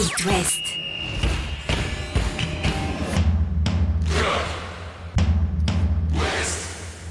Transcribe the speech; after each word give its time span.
It 0.00 0.24
West. 0.26 0.62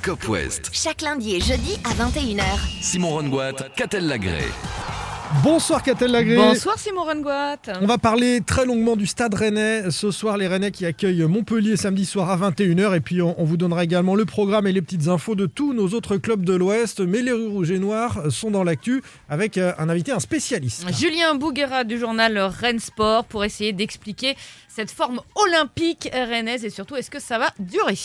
Cop 0.02 0.30
West. 0.30 0.70
Chaque 0.72 1.02
lundi 1.02 1.36
et 1.36 1.42
jeudi 1.42 1.78
à 1.84 1.90
21h. 1.90 2.44
Simon 2.82 3.10
Rongoat, 3.10 3.56
Catel 3.76 4.08
Lagré. 4.08 4.46
Bonsoir 5.44 5.84
Catel 5.84 6.12
Lagré. 6.12 6.38
Bonsoir 6.38 6.80
Simon 6.80 7.04
Rengoat. 7.04 7.58
On 7.82 7.86
va 7.86 7.98
parler 7.98 8.40
très 8.40 8.66
longuement 8.66 8.96
du 8.96 9.06
Stade 9.06 9.34
Rennais. 9.34 9.92
Ce 9.92 10.10
soir, 10.10 10.38
les 10.38 10.48
Rennais 10.48 10.72
qui 10.72 10.86
accueillent 10.86 11.24
Montpellier 11.24 11.76
samedi 11.76 12.06
soir 12.06 12.30
à 12.30 12.50
21h. 12.50 12.96
Et 12.96 13.02
puis, 13.02 13.22
on, 13.22 13.40
on 13.40 13.44
vous 13.44 13.58
donnera 13.58 13.84
également 13.84 14.16
le 14.16 14.24
programme 14.24 14.68
et 14.68 14.72
les 14.72 14.82
petites 14.82 15.10
infos 15.10 15.36
de 15.36 15.46
tous 15.46 15.74
nos 15.74 15.90
autres 15.90 16.16
clubs 16.16 16.46
de 16.46 16.54
l'Ouest. 16.54 17.02
Mais 17.02 17.22
les 17.22 17.34
Rouges 17.34 17.72
et 17.72 17.80
Noirs 17.80 18.32
sont 18.32 18.52
dans 18.52 18.64
l'actu 18.64 19.04
avec 19.30 19.58
euh, 19.58 19.74
un 19.78 19.90
invité, 19.90 20.14
un 20.14 20.22
spécialiste. 20.22 20.86
Julien 20.98 21.36
Bouguera 21.36 21.84
du 21.84 21.98
journal 22.00 22.38
Rennes 22.38 22.80
Sport 22.80 23.26
pour 23.26 23.44
essayer 23.44 23.74
d'expliquer 23.74 24.38
cette 24.70 24.92
forme 24.92 25.20
olympique 25.36 26.10
rennaise 26.14 26.64
et 26.64 26.70
surtout 26.70 26.96
est-ce 26.96 27.12
que 27.12 27.20
ça 27.20 27.38
va 27.38 27.50
durer? 27.60 27.98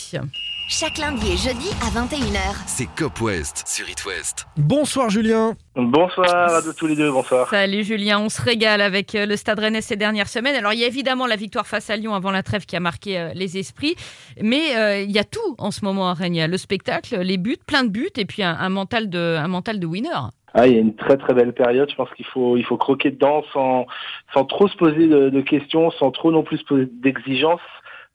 Chaque 0.69 0.97
lundi 0.97 1.31
et 1.31 1.37
jeudi 1.37 1.69
à 1.81 1.89
21h. 1.99 2.55
C'est 2.67 2.87
Cop 2.97 3.21
West 3.21 3.63
sur 3.67 3.89
It 3.89 4.03
West. 4.05 4.45
Bonsoir 4.57 5.09
Julien. 5.09 5.55
Bonsoir 5.75 6.53
à 6.53 6.61
tous 6.77 6.85
les 6.85 6.95
deux, 6.95 7.11
bonsoir. 7.11 7.49
Salut 7.49 7.83
Julien, 7.83 8.19
on 8.19 8.29
se 8.29 8.39
régale 8.39 8.79
avec 8.79 9.15
euh, 9.15 9.25
le 9.25 9.35
Stade 9.35 9.57
Rennais 9.57 9.81
ces 9.81 9.95
dernières 9.95 10.27
semaines. 10.27 10.55
Alors 10.55 10.71
il 10.71 10.79
y 10.79 10.83
a 10.83 10.87
évidemment 10.87 11.25
la 11.25 11.35
victoire 11.35 11.65
face 11.65 11.89
à 11.89 11.95
Lyon 11.97 12.13
avant 12.13 12.29
la 12.29 12.43
trêve 12.43 12.67
qui 12.67 12.75
a 12.75 12.79
marqué 12.79 13.17
euh, 13.17 13.31
les 13.33 13.57
esprits, 13.57 13.95
mais 14.39 14.77
euh, 14.77 15.01
il 15.01 15.11
y 15.11 15.17
a 15.17 15.23
tout 15.23 15.55
en 15.57 15.71
ce 15.71 15.83
moment 15.83 16.09
à 16.09 16.13
Rennes. 16.13 16.35
Il 16.35 16.37
y 16.37 16.41
a 16.41 16.47
le 16.47 16.57
spectacle, 16.57 17.19
les 17.21 17.37
buts, 17.37 17.57
plein 17.65 17.83
de 17.83 17.89
buts 17.89 18.11
et 18.17 18.25
puis 18.25 18.43
un, 18.43 18.55
un 18.55 18.69
mental 18.69 19.09
de 19.09 19.35
un 19.39 19.47
mental 19.47 19.79
de 19.79 19.87
winner. 19.87 20.09
Ah, 20.53 20.67
il 20.67 20.73
y 20.73 20.77
a 20.77 20.79
une 20.79 20.95
très 20.95 21.17
très 21.17 21.33
belle 21.33 21.53
période. 21.53 21.89
Je 21.89 21.95
pense 21.95 22.09
qu'il 22.11 22.27
faut 22.27 22.55
il 22.55 22.63
faut 22.63 22.77
croquer 22.77 23.09
dedans 23.09 23.43
sans 23.51 23.87
sans 24.31 24.45
trop 24.45 24.67
se 24.67 24.77
poser 24.77 25.07
de, 25.07 25.29
de 25.29 25.41
questions, 25.41 25.89
sans 25.89 26.11
trop 26.11 26.31
non 26.31 26.43
plus 26.43 26.59
se 26.59 26.65
poser 26.65 26.85
d'exigences. 26.85 27.61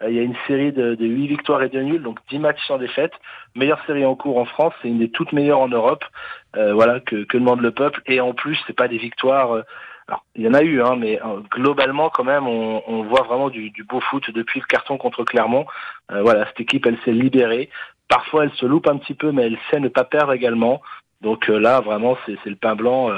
Euh, 0.03 0.11
Il 0.11 0.17
y 0.17 0.21
a 0.21 0.23
une 0.23 0.37
série 0.47 0.73
de, 0.73 0.95
de 0.95 1.07
8 1.07 1.27
victoires 1.27 1.63
et 1.63 1.69
2 1.69 1.83
nuls, 1.83 2.03
donc 2.03 2.19
10 2.31 2.39
matchs 2.39 2.65
sans 2.67 2.79
défaite. 2.79 3.13
Meilleure 3.55 3.85
série 3.87 4.05
en 4.05 4.15
cours 4.15 4.39
en 4.39 4.45
France, 4.45 4.73
c'est 4.81 4.89
une 4.89 4.99
des 4.99 5.11
toutes 5.11 5.33
meilleures 5.33 5.61
en 5.61 5.69
Europe. 5.69 6.05
Euh, 6.57 6.73
voilà 6.73 7.01
que, 7.01 7.27
demande 7.33 7.61
le 7.61 7.71
peuple. 7.71 8.03
Et 8.07 8.21
en 8.21 8.33
plus, 8.33 8.59
c'est 8.67 8.77
pas 8.77 8.89
des 8.89 8.99
victoires. 8.99 9.53
euh, 9.53 9.63
alors, 10.09 10.25
il 10.37 10.43
y 10.43 10.49
en 10.49 10.55
a 10.55 10.63
eu, 10.63 10.81
hein, 10.83 10.97
mais 10.99 11.21
euh, 11.21 11.41
globalement, 11.51 12.09
quand 12.09 12.25
même, 12.25 12.47
on, 12.47 13.03
voit 13.03 13.23
vraiment 13.23 13.51
du, 13.51 13.71
beau 13.87 14.01
foot 14.01 14.31
depuis 14.31 14.61
le 14.61 14.67
carton 14.67 14.97
contre 14.97 15.25
Clermont. 15.25 15.67
Voilà, 16.09 16.47
cette 16.47 16.61
équipe, 16.61 16.87
elle 16.87 16.99
s'est 17.05 17.13
libérée. 17.13 17.69
Parfois, 18.09 18.45
elle 18.45 18.53
se 18.53 18.65
loupe 18.65 18.89
un 18.89 18.97
petit 18.97 19.13
peu, 19.13 19.33
mais 19.33 19.47
elle 19.47 19.59
sait 19.71 19.81
ne 19.81 19.89
pas 19.89 20.05
perdre 20.05 20.33
également. 20.33 20.81
Donc 21.21 21.49
là, 21.49 21.81
vraiment, 21.81 22.17
c'est 22.25 22.39
le 22.47 22.57
pain 22.57 22.75
blanc 22.75 23.11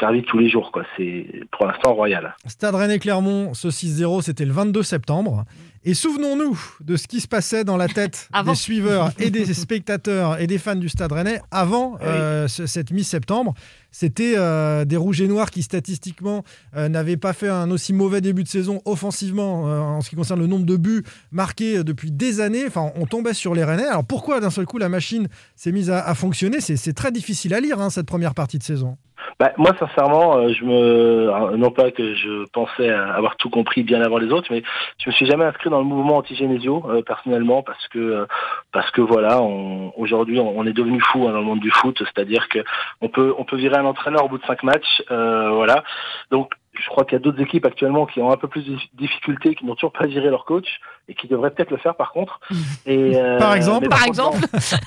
servi 0.00 0.22
tous 0.22 0.36
les 0.36 0.50
jours. 0.50 0.70
C'est 0.98 1.26
pour 1.50 1.66
l'instant 1.66 1.94
royal. 1.94 2.36
Stade 2.44 2.74
Rennais 2.74 2.98
Clermont, 2.98 3.54
ce 3.54 3.68
6-0, 3.68 4.20
c'était 4.20 4.44
le 4.44 4.52
22 4.52 4.82
septembre. 4.82 5.44
Et 5.84 5.94
souvenons-nous 5.94 6.58
de 6.80 6.96
ce 6.96 7.08
qui 7.08 7.20
se 7.20 7.26
passait 7.26 7.64
dans 7.64 7.76
la 7.76 7.88
tête 7.88 8.28
des 8.52 8.54
suiveurs 8.54 9.10
et 9.18 9.30
des 9.30 9.52
spectateurs 9.52 10.40
et 10.40 10.46
des 10.46 10.58
fans 10.58 10.76
du 10.76 10.88
Stade 10.88 11.10
Rennais 11.10 11.40
avant 11.50 11.98
euh, 12.02 12.46
ce- 12.46 12.66
cette 12.66 12.92
mi-septembre. 12.92 13.54
C'était 13.90 14.34
euh, 14.36 14.84
des 14.84 14.96
rouges 14.96 15.20
et 15.20 15.28
noirs 15.28 15.50
qui 15.50 15.62
statistiquement 15.62 16.44
euh, 16.76 16.88
n'avaient 16.88 17.16
pas 17.16 17.32
fait 17.32 17.48
un 17.48 17.70
aussi 17.70 17.92
mauvais 17.92 18.20
début 18.20 18.42
de 18.44 18.48
saison 18.48 18.80
offensivement 18.84 19.68
euh, 19.68 19.80
en 19.80 20.00
ce 20.00 20.08
qui 20.08 20.16
concerne 20.16 20.38
le 20.40 20.46
nombre 20.46 20.64
de 20.66 20.76
buts 20.76 21.02
marqués 21.32 21.78
euh, 21.78 21.84
depuis 21.84 22.10
des 22.12 22.40
années. 22.40 22.64
Enfin, 22.66 22.92
on 22.94 23.04
tombait 23.06 23.34
sur 23.34 23.52
les 23.54 23.64
Rennais. 23.64 23.84
Alors 23.86 24.04
pourquoi 24.04 24.38
d'un 24.40 24.50
seul 24.50 24.66
coup 24.66 24.78
la 24.78 24.88
machine 24.88 25.26
s'est 25.56 25.72
mise 25.72 25.90
à, 25.90 26.00
à 26.06 26.14
fonctionner? 26.14 26.60
C'est 26.60 26.76
c'est 26.76 26.92
très 26.94 27.10
difficile 27.12 27.52
à 27.54 27.60
lire 27.60 27.80
hein, 27.80 27.90
cette 27.90 28.06
première 28.06 28.34
partie 28.34 28.56
de 28.58 28.62
saison. 28.62 28.96
Bah, 29.38 29.52
moi, 29.56 29.70
sincèrement, 29.78 30.36
euh, 30.36 30.52
je 30.52 30.64
me, 30.64 31.32
alors, 31.32 31.56
non 31.56 31.70
pas 31.70 31.90
que 31.90 32.14
je 32.14 32.44
pensais 32.52 32.90
avoir 32.90 33.36
tout 33.36 33.50
compris 33.50 33.82
bien 33.82 34.00
avant 34.02 34.18
les 34.18 34.30
autres, 34.32 34.48
mais 34.50 34.62
je 34.98 35.08
me 35.10 35.14
suis 35.14 35.26
jamais 35.26 35.44
inscrit 35.44 35.70
dans 35.70 35.78
le 35.78 35.84
mouvement 35.84 36.18
anti-Genesio 36.18 36.84
euh, 36.88 37.02
personnellement 37.02 37.62
parce 37.62 37.86
que 37.88 37.98
euh, 37.98 38.26
parce 38.72 38.90
que 38.90 39.00
voilà, 39.00 39.42
on- 39.42 39.92
aujourd'hui, 39.96 40.38
on 40.40 40.66
est 40.66 40.72
devenu 40.72 41.00
fou 41.00 41.26
hein, 41.28 41.32
dans 41.32 41.38
le 41.40 41.44
monde 41.44 41.60
du 41.60 41.70
foot, 41.70 41.96
c'est-à-dire 41.98 42.48
que 42.48 42.60
on 43.00 43.08
peut 43.08 43.34
on 43.38 43.44
peut 43.44 43.56
virer 43.56 43.76
un 43.76 43.84
entraîneur 43.84 44.24
au 44.24 44.28
bout 44.28 44.38
de 44.38 44.44
cinq 44.46 44.62
matchs, 44.62 45.02
euh, 45.10 45.50
voilà. 45.50 45.82
Donc 46.30 46.52
je 46.74 46.86
crois 46.88 47.04
qu'il 47.04 47.12
y 47.14 47.16
a 47.16 47.18
d'autres 47.20 47.40
équipes 47.40 47.66
actuellement 47.66 48.06
qui 48.06 48.20
ont 48.20 48.30
un 48.32 48.36
peu 48.36 48.48
plus 48.48 48.64
de 48.66 48.76
difficultés, 48.94 49.54
qui 49.54 49.64
n'ont 49.66 49.74
toujours 49.74 49.92
pas 49.92 50.06
viré 50.06 50.30
leur 50.30 50.44
coach 50.44 50.66
et 51.08 51.14
qui 51.14 51.26
devraient 51.28 51.50
peut-être 51.50 51.70
le 51.70 51.76
faire 51.76 51.94
par 51.96 52.12
contre. 52.12 52.40
Et, 52.86 53.12
euh, 53.16 53.38
Par 53.38 53.54
exemple 53.54 53.88
Par 53.88 54.04
exemple 54.06 54.38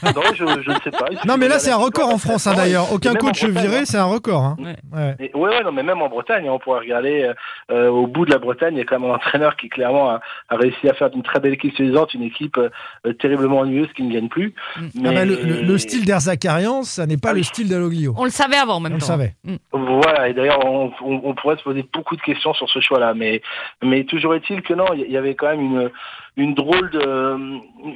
non, 0.04 0.12
non, 0.16 0.22
je, 0.34 0.46
je 0.64 0.72
ne 0.72 0.80
sais 0.84 0.92
pas. 0.92 1.06
Il 1.12 1.18
suffit 1.18 1.28
Non, 1.28 1.38
mais 1.38 1.48
là 1.48 1.60
c'est 1.60 1.72
un 1.72 1.76
record 1.78 2.10
en 2.10 2.18
France 2.18 2.48
hein, 2.48 2.54
d'ailleurs. 2.56 2.92
Aucun 2.92 3.14
coach 3.14 3.44
viré, 3.44 3.80
hein. 3.80 3.86
c'est 3.86 3.98
un 3.98 4.06
record. 4.06 4.42
hein. 4.44 4.56
Ouais. 4.60 4.76
Ouais. 4.94 5.16
Et- 5.20 5.36
ouais, 5.36 5.50
ouais, 5.50 5.64
non, 5.64 5.72
mais 5.72 5.84
même 5.84 6.02
en 6.02 6.10
Bretagne, 6.10 6.48
hein, 6.48 6.52
on 6.54 6.60
pourrait 6.60 6.80
regarder 6.80 7.30
euh, 7.72 7.90
au 7.90 8.08
bout 8.08 8.26
de 8.26 8.32
la 8.32 8.40
Bretagne, 8.40 8.76
il 8.76 8.80
y 8.80 8.82
a 8.82 8.86
quand 8.86 9.00
même 9.00 9.10
un 9.12 9.16
entraîneur 9.16 9.56
qui 9.56 9.70
clairement 9.70 10.10
a, 10.10 10.22
a 10.50 10.56
réussi 10.56 10.88
à 10.90 10.94
faire 10.94 11.10
d'une 11.10 11.24
très 11.24 11.40
belle 11.40 11.54
équipe 11.54 11.76
séduisante 11.78 12.14
une 12.14 12.24
équipe 12.24 12.58
euh, 12.58 13.14
terriblement 13.14 13.60
ennuyeuse 13.60 13.90
qui 13.96 14.04
ne 14.04 14.12
gagne 14.14 14.30
plus. 14.30 14.56
Mm. 14.78 14.88
Ah 15.06 15.12
bah, 15.12 15.26
le, 15.26 15.36
le- 15.36 15.62
le 15.62 15.78
style 15.78 16.06
d'Erzakarian, 16.06 16.84
ça 16.84 17.06
n'est 17.06 17.18
pas 17.18 17.30
Ah 17.30 17.34
le 17.34 17.44
style 17.44 17.70
d'Aloglio. 17.70 18.14
On 18.18 18.24
le 18.24 18.30
savait 18.32 18.56
avant 18.58 18.80
même 18.80 18.94
On 18.94 18.96
le 18.96 19.02
savait. 19.02 19.36
Mm. 19.44 19.56
Voilà, 19.72 20.30
et 20.30 20.34
d'ailleurs, 20.34 20.66
on, 20.66 20.92
on- 21.04 21.22
on 21.24 21.36
pourrait 21.36 21.58
se 21.58 21.64
poser 21.64 21.75
beaucoup 21.84 22.16
de 22.16 22.22
questions 22.22 22.54
sur 22.54 22.70
ce 22.70 22.80
choix-là, 22.80 23.14
mais, 23.14 23.42
mais 23.84 24.04
toujours 24.04 24.36
est-il 24.36 24.62
que 24.62 24.74
non, 24.74 24.86
il 24.94 25.12
y 25.12 25.18
avait 25.18 25.36
quand 25.36 25.48
même 25.48 25.62
une, 25.62 25.92
une 26.38 26.54
drôle 26.54 26.90
de, 26.90 27.38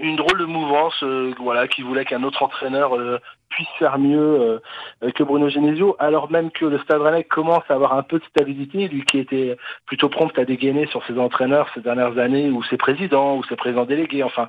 une 0.02 0.16
drôle 0.16 0.38
de 0.38 0.46
mouvance, 0.46 1.02
euh, 1.04 1.34
voilà, 1.40 1.68
qui 1.68 1.82
voulait 1.82 2.06
qu'un 2.06 2.24
autre 2.24 2.44
entraîneur 2.44 2.96
euh, 2.96 3.20
puisse 3.59 3.78
faire 3.78 4.00
mieux 4.00 4.62
euh, 5.03 5.12
que 5.12 5.22
Bruno 5.22 5.50
Genesio, 5.50 5.97
alors 6.00 6.31
même 6.31 6.50
que 6.50 6.66
le 6.66 6.80
Stade 6.80 7.02
Rennais 7.02 7.25
commence 7.25 7.64
à 7.68 7.74
avoir 7.74 7.94
un 7.94 8.03
peu 8.03 8.18
de 8.20 8.24
stabilité, 8.24 8.88
lui 8.88 9.03
qui 9.03 9.20
était 9.20 9.58
plutôt 9.86 10.08
prompt 10.08 10.31
à 10.40 10.46
dégainer 10.46 10.88
sur 10.88 11.06
ses 11.06 11.20
entraîneurs 11.20 11.69
ces 11.74 11.81
dernières 11.81 12.18
années, 12.18 12.50
ou 12.50 12.64
ses 12.64 12.78
présidents, 12.78 13.36
ou 13.36 13.44
ses 13.44 13.58
présidents 13.58 13.84
délégués, 13.84 14.24
enfin, 14.24 14.48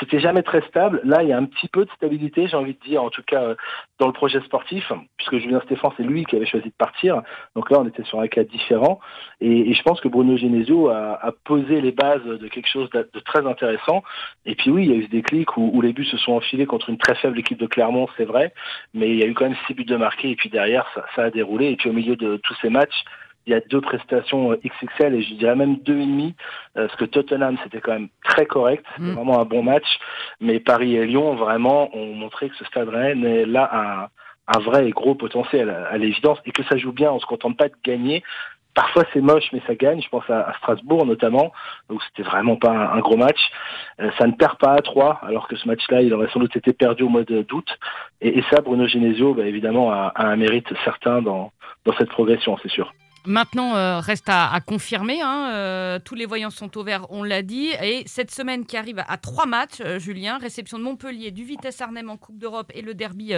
c'était 0.00 0.18
jamais 0.18 0.42
très 0.42 0.60
stable. 0.62 1.00
Là, 1.04 1.22
il 1.22 1.28
y 1.28 1.32
a 1.32 1.38
un 1.38 1.44
petit 1.44 1.68
peu 1.68 1.84
de 1.84 1.90
stabilité, 1.92 2.48
j'ai 2.48 2.56
envie 2.56 2.74
de 2.74 2.80
dire, 2.80 3.00
en 3.02 3.10
tout 3.10 3.22
cas 3.24 3.42
euh, 3.42 3.54
dans 4.00 4.08
le 4.08 4.12
projet 4.12 4.40
sportif, 4.40 4.92
puisque 5.16 5.38
Julien 5.38 5.60
Stéphane, 5.64 5.92
c'est 5.96 6.02
lui 6.02 6.24
qui 6.24 6.34
avait 6.34 6.46
choisi 6.46 6.66
de 6.66 6.74
partir. 6.76 7.22
Donc 7.54 7.70
là, 7.70 7.78
on 7.78 7.86
était 7.86 8.04
sur 8.04 8.18
un 8.20 8.26
cas 8.26 8.42
différent. 8.42 8.98
Et, 9.40 9.72
je 9.72 9.82
pense 9.82 10.00
que 10.00 10.08
Bruno 10.08 10.36
Genesio 10.36 10.88
a, 10.88 11.32
posé 11.44 11.80
les 11.80 11.92
bases 11.92 12.24
de 12.24 12.48
quelque 12.48 12.68
chose 12.68 12.90
de, 12.90 13.20
très 13.24 13.46
intéressant. 13.46 14.02
Et 14.44 14.56
puis 14.56 14.70
oui, 14.70 14.86
il 14.86 14.90
y 14.90 14.94
a 14.94 14.96
eu 14.96 15.04
ce 15.04 15.10
déclic 15.10 15.56
où 15.56 15.80
les 15.80 15.92
buts 15.92 16.04
se 16.04 16.16
sont 16.16 16.32
enfilés 16.32 16.66
contre 16.66 16.90
une 16.90 16.98
très 16.98 17.14
faible 17.14 17.38
équipe 17.38 17.58
de 17.58 17.66
Clermont, 17.66 18.08
c'est 18.16 18.24
vrai. 18.24 18.47
Mais 18.94 19.08
il 19.10 19.16
y 19.16 19.22
a 19.22 19.26
eu 19.26 19.34
quand 19.34 19.44
même 19.46 19.56
six 19.66 19.74
buts 19.74 19.84
de 19.84 19.96
marqués. 19.96 20.30
Et 20.30 20.36
puis 20.36 20.48
derrière, 20.50 20.86
ça, 20.94 21.04
ça 21.14 21.24
a 21.24 21.30
déroulé. 21.30 21.70
Et 21.70 21.76
puis 21.76 21.90
au 21.90 21.92
milieu 21.92 22.16
de 22.16 22.36
tous 22.38 22.54
ces 22.62 22.70
matchs, 22.70 23.04
il 23.46 23.52
y 23.52 23.54
a 23.54 23.60
deux 23.60 23.80
prestations 23.80 24.52
euh, 24.52 24.60
XXL 24.62 25.14
et 25.14 25.22
je 25.22 25.34
dirais 25.34 25.56
même 25.56 25.76
deux 25.78 25.98
et 25.98 26.06
demi, 26.06 26.34
euh, 26.76 26.86
parce 26.86 26.96
que 26.96 27.06
Tottenham 27.06 27.56
c'était 27.62 27.80
quand 27.80 27.92
même 27.92 28.08
très 28.22 28.44
correct, 28.44 28.84
c'était 28.94 29.08
Mm. 29.08 29.14
vraiment 29.14 29.40
un 29.40 29.46
bon 29.46 29.62
match, 29.62 29.86
mais 30.40 30.60
Paris 30.60 30.96
et 30.96 31.06
Lyon 31.06 31.34
vraiment 31.34 31.88
ont 31.96 32.14
montré 32.14 32.50
que 32.50 32.56
ce 32.56 32.64
Stade 32.66 32.90
Rennais 32.90 33.42
est 33.42 33.46
là 33.46 33.70
un, 33.72 34.54
un 34.54 34.60
vrai 34.60 34.86
et 34.86 34.90
gros 34.90 35.14
potentiel 35.14 35.70
à, 35.70 35.86
à 35.86 35.96
l'évidence 35.96 36.38
et 36.44 36.52
que 36.52 36.62
ça 36.64 36.76
joue 36.76 36.92
bien, 36.92 37.10
on 37.10 37.20
se 37.20 37.26
contente 37.26 37.56
pas 37.56 37.68
de 37.68 37.74
gagner. 37.82 38.22
Parfois 38.78 39.02
c'est 39.12 39.20
moche 39.20 39.46
mais 39.52 39.60
ça 39.66 39.74
gagne, 39.74 40.00
je 40.00 40.08
pense 40.08 40.30
à, 40.30 40.54
Strasbourg 40.58 41.04
notamment, 41.04 41.50
où 41.90 41.98
c'était 42.00 42.22
vraiment 42.22 42.54
pas 42.54 42.70
un, 42.70 43.00
gros 43.00 43.16
match. 43.16 43.40
Euh, 44.00 44.08
ça 44.16 44.28
ne 44.28 44.30
perd 44.30 44.56
pas 44.58 44.74
à 44.74 44.82
3, 44.82 45.18
alors 45.22 45.48
que 45.48 45.56
ce 45.56 45.66
match-là 45.66 46.00
il 46.00 46.14
aurait 46.14 46.28
sans 46.32 46.38
doute 46.38 46.54
été 46.54 46.72
perdu 46.72 47.02
au 47.02 47.08
mois 47.08 47.24
d'août. 47.24 47.68
Et, 48.20 48.38
et 48.38 48.44
ça 48.52 48.60
Bruno 48.60 48.86
Genesio 48.86 49.34
bah, 49.34 49.46
évidemment 49.46 49.90
a, 49.90 50.12
un 50.14 50.36
mérite 50.36 50.72
certain 50.84 51.20
dans, 51.22 51.50
dans 51.86 51.92
cette 51.96 52.08
progression, 52.08 52.56
c'est 52.62 52.70
sûr. 52.70 52.92
Maintenant, 53.26 53.74
euh, 53.74 53.98
reste 53.98 54.28
à, 54.28 54.56
confirmer. 54.64 55.20
hein, 55.20 55.50
euh, 55.52 55.98
tous 56.02 56.14
les 56.14 56.24
voyants 56.24 56.50
sont 56.50 56.78
au 56.78 56.84
vert, 56.84 57.04
on 57.10 57.24
l'a 57.24 57.42
dit. 57.42 57.70
Et 57.82 58.04
cette 58.06 58.30
semaine 58.30 58.64
qui 58.64 58.76
arrive 58.76 59.02
à 59.06 59.16
trois 59.18 59.44
matchs, 59.44 59.82
Julien, 59.98 60.38
réception 60.38 60.78
de 60.78 60.84
Montpellier, 60.84 61.32
du 61.32 61.42
Vitesse 61.42 61.80
Arnhem 61.80 62.08
en 62.10 62.16
Coupe 62.16 62.38
d'Europe 62.38 62.70
et 62.74 62.80
le 62.80 62.94
derby 62.94 63.34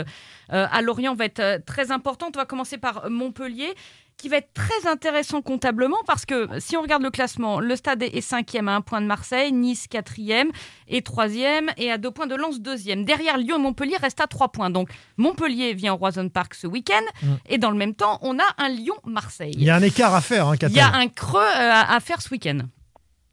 à 0.51 0.83
Lorient 0.83 1.15
va 1.15 1.25
être 1.25 1.65
très 1.65 1.91
importante. 1.91 2.37
On 2.37 2.41
va 2.41 2.45
commencer 2.45 2.77
par 2.77 3.09
Montpellier 3.09 3.75
qui 4.21 4.29
va 4.29 4.37
être 4.39 4.53
très 4.55 4.89
intéressant 4.89 5.43
comptablement 5.43 5.99
parce 6.07 6.27
que 6.27 6.49
si 6.59 6.77
on 6.77 6.83
regarde 6.83 7.03
le 7.03 7.11
classement, 7.11 7.61
le 7.61 7.77
stade 7.77 8.03
est 8.03 8.21
cinquième 8.21 8.69
à 8.69 8.75
un 8.77 8.81
point 8.81 9.01
de 9.01 9.07
Marseille, 9.07 9.53
Nice 9.53 9.87
quatrième 9.89 10.51
et 10.89 11.03
troisième 11.03 11.71
et 11.77 11.91
à 11.91 11.99
deux 11.99 12.11
points 12.11 12.27
de 12.27 12.35
Lens 12.35 12.61
deuxième. 12.61 13.05
Derrière 13.05 13.39
Lyon 13.39 13.57
et 13.57 13.63
Montpellier 13.63 13.97
reste 13.97 14.21
à 14.21 14.27
trois 14.27 14.49
points. 14.49 14.71
Donc 14.71 14.89
Montpellier 15.17 15.75
vient 15.75 15.95
au 15.95 15.97
Roison 15.97 16.29
Park 16.29 16.55
ce 16.55 16.67
week-end 16.67 17.01
Mm. 17.23 17.27
et 17.49 17.59
dans 17.59 17.71
le 17.71 17.77
même 17.77 17.95
temps 17.95 18.19
on 18.23 18.39
a 18.39 18.45
un 18.59 18.69
Lyon-Marseille. 18.69 19.55
Il 19.57 19.65
y 19.65 19.71
a 19.71 19.75
un 19.77 19.83
écart 19.83 20.15
à 20.15 20.21
faire, 20.21 20.47
hein, 20.49 20.55
Il 20.63 20.77
y 20.77 20.81
a 20.81 20.93
un 20.95 21.09
creux 21.09 21.41
euh, 21.41 21.71
à 21.73 21.95
à 21.95 22.01
faire 22.01 22.21
ce 22.21 22.31
week-end. 22.31 22.59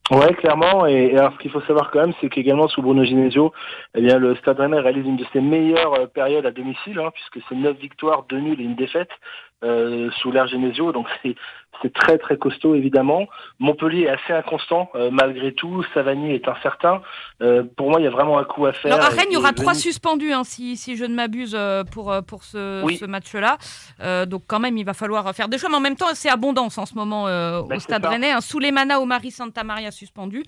Ouais, 0.09 0.33
clairement. 0.35 0.87
Et, 0.87 1.11
et 1.11 1.17
alors, 1.17 1.33
ce 1.33 1.37
qu'il 1.39 1.51
faut 1.51 1.61
savoir 1.61 1.91
quand 1.91 1.99
même, 1.99 2.13
c'est 2.21 2.29
qu'également 2.29 2.69
sous 2.69 2.81
Bruno 2.81 3.03
Genesio, 3.03 3.51
eh 3.93 4.01
bien, 4.01 4.17
le 4.17 4.35
Stade 4.37 4.57
Rennais 4.59 4.79
réalise 4.79 5.05
une 5.05 5.17
de 5.17 5.25
ses 5.33 5.41
meilleures 5.41 5.93
euh, 5.95 6.05
périodes 6.07 6.45
à 6.45 6.51
domicile, 6.51 6.97
hein, 6.99 7.11
puisque 7.13 7.45
c'est 7.49 7.55
neuf 7.55 7.77
victoires, 7.77 8.23
deux 8.29 8.39
nuls 8.39 8.59
et 8.59 8.63
une 8.63 8.75
défaite 8.75 9.09
euh, 9.63 10.09
sous 10.21 10.31
l'ère 10.31 10.47
Genesio. 10.47 10.91
Donc, 10.91 11.07
c'est 11.23 11.35
c'est 11.83 11.93
très 11.93 12.17
très 12.17 12.37
costaud 12.37 12.73
évidemment. 12.73 13.27
Montpellier 13.59 14.03
est 14.05 14.09
assez 14.09 14.33
inconstant 14.33 14.89
euh, 14.95 15.09
malgré 15.11 15.53
tout. 15.53 15.83
Savanier 15.93 16.33
est 16.33 16.47
incertain. 16.47 17.01
Euh, 17.43 17.61
pour 17.75 17.91
moi, 17.91 17.99
il 17.99 18.03
y 18.05 18.07
a 18.07 18.09
vraiment 18.09 18.39
un 18.39 18.43
coup 18.45 18.65
à 18.65 18.73
faire. 18.73 18.95
Alors 18.95 19.05
à 19.05 19.09
Rennes, 19.09 19.27
il 19.29 19.33
y 19.35 19.37
aura 19.37 19.53
trois 19.53 19.75
suspendus, 19.75 20.33
hein, 20.33 20.43
si, 20.43 20.75
si 20.75 20.95
je 20.95 21.05
ne 21.05 21.13
m'abuse, 21.13 21.55
pour, 21.91 22.11
pour 22.25 22.43
ce, 22.45 22.83
Oui. 22.83 22.97
ce 22.97 23.05
match-là. 23.05 23.57
Euh, 24.01 24.25
donc 24.25 24.43
quand 24.47 24.59
même, 24.59 24.75
il 24.77 24.85
va 24.85 24.93
falloir 24.95 25.31
faire 25.35 25.49
des 25.49 25.59
choix. 25.59 25.69
Mais 25.69 25.75
en 25.75 25.81
même 25.81 25.95
temps, 25.97 26.07
c'est 26.13 26.29
abondance 26.29 26.79
en 26.79 26.87
ce 26.87 26.95
moment 26.95 27.27
euh, 27.27 27.61
Bah, 27.61 27.75
au 27.75 27.79
Stade. 27.79 28.03
Rennais. 28.05 28.31
Un 28.31 28.41
Souleymana, 28.41 28.99
Omari, 28.99 29.29
Santa 29.29 29.63
Maria 29.63 29.91
suspendu. 29.91 30.41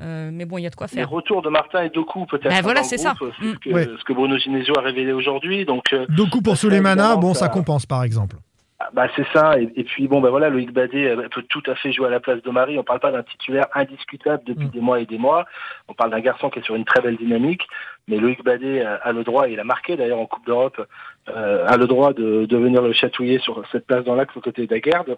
Euh, 0.00 0.30
mais 0.32 0.46
bon, 0.46 0.56
il 0.56 0.62
y 0.62 0.66
a 0.66 0.70
de 0.70 0.74
quoi 0.74 0.86
Les 0.90 0.96
faire. 1.00 1.10
retours 1.10 1.42
de 1.42 1.50
Martin 1.50 1.82
et 1.82 1.90
Doku 1.90 2.24
peut-être. 2.24 2.48
Bah, 2.48 2.62
voilà, 2.62 2.80
le 2.80 2.86
c'est 2.86 2.96
ça. 2.96 3.12
C'est 3.18 3.26
Mm. 3.26 3.52
ce, 3.52 3.58
que, 3.58 3.70
Ouais. 3.74 3.84
ce 3.98 4.04
que 4.04 4.14
Bruno 4.14 4.38
Genesio 4.38 4.72
a 4.78 4.80
révélé 4.80 5.12
aujourd'hui. 5.12 5.66
Donc 5.66 5.94
Doku 6.08 6.40
pour 6.40 6.56
évidemment, 6.56 7.20
bon, 7.20 7.34
ça- 7.34 7.40
ça 7.40 7.48
compense 7.50 7.84
par 7.84 8.02
exemple. 8.02 8.36
Ah, 8.84 8.90
Bah 8.92 9.06
c'est 9.14 9.26
ça 9.32 9.60
et, 9.60 9.70
et 9.76 9.84
puis 9.84 10.08
bon 10.08 10.20
bah 10.20 10.30
voilà 10.30 10.48
Loïc 10.48 10.72
Badet 10.72 11.06
euh, 11.10 11.28
peut 11.28 11.42
tout 11.48 11.62
à 11.66 11.74
fait 11.76 11.92
jouer 11.92 12.06
à 12.08 12.10
la 12.10 12.18
place 12.20 12.42
de 12.42 12.50
Marie. 12.50 12.78
On 12.78 12.82
parle 12.82 12.98
pas 13.00 13.12
d'un 13.12 13.22
titulaire 13.22 13.66
indiscutable 13.74 14.42
depuis 14.44 14.66
Mm. 14.66 14.70
des 14.70 14.80
mois 14.80 15.00
et 15.00 15.06
des 15.06 15.18
mois. 15.18 15.44
On 15.88 15.94
parle 15.94 16.10
d'un 16.10 16.20
garçon 16.20 16.50
qui 16.50 16.58
est 16.58 16.62
sur 16.64 16.74
une 16.74 16.84
très 16.84 17.00
belle 17.00 17.16
dynamique. 17.16 17.66
Mais 18.08 18.16
Loïc 18.16 18.42
Badet 18.42 18.84
euh, 18.84 18.96
a 19.02 19.12
le 19.12 19.22
droit, 19.22 19.48
et 19.48 19.52
il 19.52 19.60
a 19.60 19.64
marqué 19.64 19.96
d'ailleurs 19.96 20.18
en 20.18 20.26
Coupe 20.26 20.44
d'Europe, 20.46 20.80
euh, 21.28 21.64
a 21.66 21.76
le 21.76 21.86
droit 21.86 22.12
de, 22.12 22.46
de 22.46 22.56
venir 22.56 22.82
le 22.82 22.92
chatouiller 22.92 23.38
sur 23.38 23.62
cette 23.70 23.86
place 23.86 24.04
dans 24.04 24.16
l'axe 24.16 24.36
aux 24.36 24.40
côtés 24.40 24.66
d'Aguerd. 24.66 25.16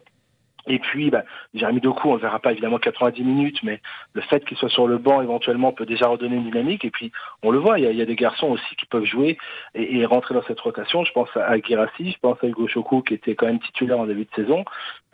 Et 0.66 0.78
puis, 0.78 1.10
bah, 1.10 1.24
Jérémy 1.54 1.80
Doku, 1.80 2.08
on 2.08 2.14
ne 2.14 2.20
verra 2.20 2.38
pas 2.38 2.52
évidemment 2.52 2.78
90 2.78 3.22
minutes, 3.22 3.58
mais 3.62 3.80
le 4.14 4.22
fait 4.22 4.44
qu'il 4.46 4.56
soit 4.56 4.70
sur 4.70 4.86
le 4.86 4.96
banc 4.98 5.20
éventuellement 5.20 5.72
peut 5.72 5.84
déjà 5.86 6.06
redonner 6.06 6.36
une 6.36 6.44
dynamique. 6.44 6.84
Et 6.84 6.90
puis, 6.90 7.12
on 7.42 7.50
le 7.50 7.58
voit, 7.58 7.78
il 7.78 7.84
y 7.84 7.86
a, 7.86 7.90
il 7.90 7.96
y 7.98 8.02
a 8.02 8.06
des 8.06 8.16
garçons 8.16 8.46
aussi 8.48 8.76
qui 8.78 8.86
peuvent 8.86 9.04
jouer 9.04 9.36
et, 9.74 9.98
et 9.98 10.06
rentrer 10.06 10.34
dans 10.34 10.42
cette 10.48 10.60
rotation. 10.60 11.04
Je 11.04 11.12
pense 11.12 11.28
à, 11.36 11.58
Guirassi, 11.58 12.12
je 12.12 12.18
pense 12.20 12.38
à 12.42 12.46
Hugo 12.46 12.66
Choco 12.66 13.02
qui 13.02 13.14
était 13.14 13.34
quand 13.34 13.46
même 13.46 13.60
titulaire 13.60 13.98
en 13.98 14.06
début 14.06 14.24
de 14.24 14.30
saison. 14.42 14.64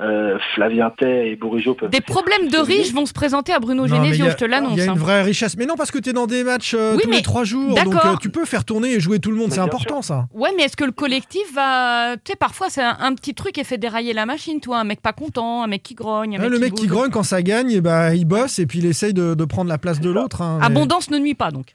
Euh, 0.00 0.38
Flavien 0.54 0.90
Tay 0.90 1.30
et 1.32 1.36
Bourigeau 1.36 1.74
peuvent. 1.74 1.90
Des 1.90 2.00
problèmes 2.00 2.48
de 2.48 2.56
riches 2.56 2.92
vont 2.94 3.04
se 3.04 3.12
présenter 3.12 3.52
à 3.52 3.58
Bruno 3.58 3.86
Non, 3.86 3.96
Genesio, 3.96 4.26
a- 4.26 4.30
je 4.30 4.36
te 4.36 4.44
l'annonce. 4.46 4.72
Il 4.72 4.78
y 4.78 4.80
a 4.80 4.90
hein. 4.90 4.94
une 4.94 4.98
vraie 4.98 5.20
richesse. 5.22 5.56
Mais 5.58 5.66
non, 5.66 5.74
parce 5.76 5.90
que 5.90 5.98
tu 5.98 6.08
es 6.10 6.12
dans 6.14 6.26
des 6.26 6.42
matchs 6.42 6.74
euh, 6.74 6.94
Oui, 6.96 7.02
tous 7.02 7.10
mais 7.10 7.16
les 7.16 7.22
trois 7.22 7.44
jours. 7.44 7.74
Donc 7.74 7.92
d'accord. 7.92 8.12
euh, 8.14 8.16
tu 8.18 8.30
peux 8.30 8.46
faire 8.46 8.64
tourner 8.64 8.92
et 8.94 9.00
jouer 9.00 9.18
tout 9.18 9.30
le 9.30 9.36
monde. 9.36 9.52
C'est 9.52 9.60
important 9.60 10.00
ça. 10.00 10.24
Ouais, 10.32 10.50
mais 10.56 10.62
est-ce 10.64 10.76
que 10.76 10.84
le 10.84 10.92
collectif 10.92 11.52
va. 11.52 12.16
Tu 12.24 12.32
sais, 12.32 12.36
parfois, 12.36 12.70
c'est 12.70 12.82
un, 12.82 12.96
un 13.00 13.14
petit 13.14 13.34
truc 13.34 13.52
qui 13.56 13.64
fait 13.64 13.76
dérailler 13.76 14.14
la 14.14 14.24
machine, 14.24 14.60
toi. 14.60 14.78
Un 14.78 14.84
mec 14.84 15.02
pas 15.02 15.12
content, 15.12 15.39
un 15.44 15.66
mec 15.66 15.82
qui 15.82 15.94
grogne. 15.94 16.36
Un 16.36 16.38
Ouais, 16.38 16.48
mec 16.48 16.52
le 16.52 16.58
mec 16.58 16.74
qui 16.74 16.86
grogne 16.86 17.10
quand 17.10 17.22
ça 17.22 17.42
gagne, 17.42 17.80
ben, 17.80 18.12
il 18.14 18.24
bosse 18.24 18.58
et 18.58 18.66
puis 18.66 18.78
il 18.80 18.86
essaye 18.86 19.14
de, 19.14 19.34
de 19.34 19.44
prendre 19.44 19.68
la 19.68 19.78
place 19.78 20.00
de 20.00 20.10
l'autre. 20.10 20.42
hein, 20.42 20.58
mais- 20.60 20.66
Abondance 20.66 21.10
ne 21.10 21.18
nuit 21.18 21.34
pas, 21.34 21.50
donc. 21.50 21.74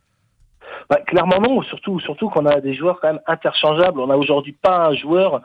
Bah, 0.89 0.97
clairement 1.07 1.39
non, 1.41 1.61
surtout 1.63 1.99
surtout 1.99 2.29
qu'on 2.29 2.45
a 2.45 2.59
des 2.61 2.73
joueurs 2.75 2.99
quand 3.01 3.07
même 3.13 3.21
interchangeables. 3.27 3.99
On 3.99 4.07
n'a 4.07 4.17
aujourd'hui 4.17 4.53
pas 4.53 4.87
un 4.87 4.95
joueur 4.95 5.41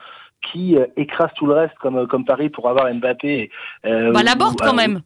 qui 0.53 0.77
euh, 0.77 0.87
écrase 0.97 1.31
tout 1.37 1.47
le 1.47 1.55
reste 1.55 1.75
comme 1.81 2.07
comme 2.09 2.25
Paris 2.25 2.51
pour 2.51 2.69
avoir 2.69 2.93
Mbappé. 2.93 3.51
Euh, 3.87 4.13
Bah, 4.13 4.23
la 4.23 4.35
quand 4.35 4.73
euh, 4.73 4.73
même. 4.73 5.01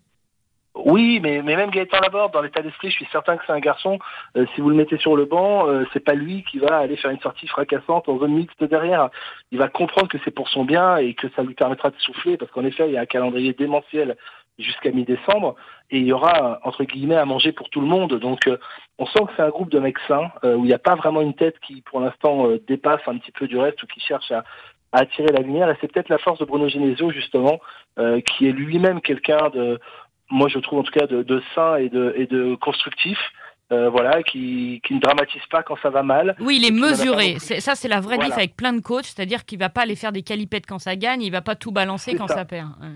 Oui, 0.74 1.20
mais, 1.20 1.40
mais 1.42 1.54
même 1.54 1.70
Gaëtan 1.70 2.00
Laborde, 2.00 2.32
dans 2.32 2.42
l'état 2.42 2.60
d'esprit, 2.60 2.90
je 2.90 2.96
suis 2.96 3.08
certain 3.12 3.36
que 3.36 3.44
c'est 3.46 3.52
un 3.52 3.60
garçon. 3.60 3.98
euh, 4.36 4.44
si 4.54 4.60
vous 4.60 4.70
le 4.70 4.76
mettez 4.76 4.98
sur 4.98 5.14
le 5.14 5.24
banc, 5.24 5.68
euh, 5.68 5.84
c'est 5.92 6.04
pas 6.04 6.14
lui 6.14 6.42
qui 6.50 6.58
va 6.58 6.78
aller 6.78 6.96
faire 6.96 7.12
une 7.12 7.20
sortie 7.20 7.46
fracassante 7.46 8.08
en 8.08 8.18
zone 8.18 8.32
mixte 8.34 8.62
derrière. 8.64 9.08
Il 9.52 9.58
va 9.58 9.68
comprendre 9.68 10.08
que 10.08 10.18
c'est 10.24 10.32
pour 10.32 10.48
son 10.48 10.64
bien 10.64 10.96
et 10.96 11.14
que 11.14 11.28
ça 11.36 11.42
lui 11.44 11.54
permettra 11.54 11.90
de 11.90 11.96
souffler, 11.98 12.36
parce 12.36 12.50
qu'en 12.50 12.64
effet, 12.64 12.88
il 12.88 12.92
y 12.92 12.96
a 12.96 13.02
un 13.02 13.06
calendrier 13.06 13.52
démentiel 13.52 14.16
jusqu'à 14.58 14.90
mi-décembre 14.90 15.56
et 15.90 15.98
il 15.98 16.06
y 16.06 16.12
aura 16.12 16.60
entre 16.62 16.84
guillemets 16.84 17.16
à 17.16 17.24
manger 17.24 17.52
pour 17.52 17.70
tout 17.70 17.80
le 17.80 17.86
monde. 17.86 18.14
Donc, 18.18 18.46
euh, 18.46 18.58
on 18.98 19.06
sent 19.06 19.20
que 19.26 19.32
c'est 19.36 19.42
un 19.42 19.50
groupe 19.50 19.70
de 19.70 19.78
mecs 19.78 19.98
sains 20.08 20.30
euh, 20.44 20.54
où 20.56 20.64
il 20.64 20.68
n'y 20.68 20.74
a 20.74 20.78
pas 20.78 20.94
vraiment 20.96 21.20
une 21.20 21.34
tête 21.34 21.58
qui, 21.60 21.82
pour 21.82 22.00
l'instant, 22.00 22.48
euh, 22.48 22.60
dépasse 22.66 23.00
un 23.06 23.18
petit 23.18 23.32
peu 23.32 23.46
du 23.46 23.58
reste 23.58 23.82
ou 23.82 23.86
qui 23.86 24.00
cherche 24.00 24.30
à, 24.30 24.44
à 24.92 25.00
attirer 25.00 25.28
la 25.32 25.42
lumière. 25.42 25.68
Et 25.70 25.76
c'est 25.80 25.92
peut-être 25.92 26.08
la 26.08 26.18
force 26.18 26.38
de 26.38 26.44
Bruno 26.44 26.68
Genesio 26.68 27.10
justement, 27.10 27.58
euh, 27.98 28.20
qui 28.20 28.48
est 28.48 28.52
lui-même 28.52 29.00
quelqu'un 29.00 29.50
de 29.50 29.80
moi 30.30 30.48
je 30.48 30.58
trouve 30.58 30.80
en 30.80 30.82
tout 30.82 30.92
cas 30.92 31.06
de, 31.06 31.22
de 31.22 31.42
sain 31.54 31.76
et 31.76 31.88
de, 31.88 32.14
et 32.16 32.26
de 32.26 32.54
constructif, 32.56 33.18
euh, 33.72 33.88
voilà, 33.88 34.22
qui, 34.22 34.80
qui 34.86 34.94
ne 34.94 35.00
dramatise 35.00 35.42
pas 35.50 35.62
quand 35.62 35.76
ça 35.82 35.90
va 35.90 36.02
mal. 36.02 36.36
Oui, 36.40 36.58
il 36.60 36.66
est 36.66 36.70
mesuré. 36.70 37.36
C'est- 37.38 37.60
Ça, 37.60 37.74
c'est 37.74 37.88
la 37.88 38.00
vraie 38.00 38.16
Voilà. 38.16 38.30
diff 38.30 38.38
avec 38.38 38.56
plein 38.56 38.72
de 38.74 38.80
coachs. 38.80 39.06
C'est-à-dire 39.06 39.44
qu'il 39.46 39.58
va 39.58 39.70
pas 39.70 39.82
aller 39.82 39.96
faire 39.96 40.12
des 40.12 40.22
calipettes 40.22 40.66
quand 40.66 40.78
ça 40.78 40.96
gagne. 40.96 41.22
Il 41.22 41.30
va 41.30 41.40
pas 41.40 41.54
tout 41.54 41.72
balancer 41.72 42.10
C'est 42.12 42.16
quand 42.18 42.28
ça. 42.28 42.34
ça, 42.36 42.44
perd. 42.44 42.68
Ouais. 42.80 42.88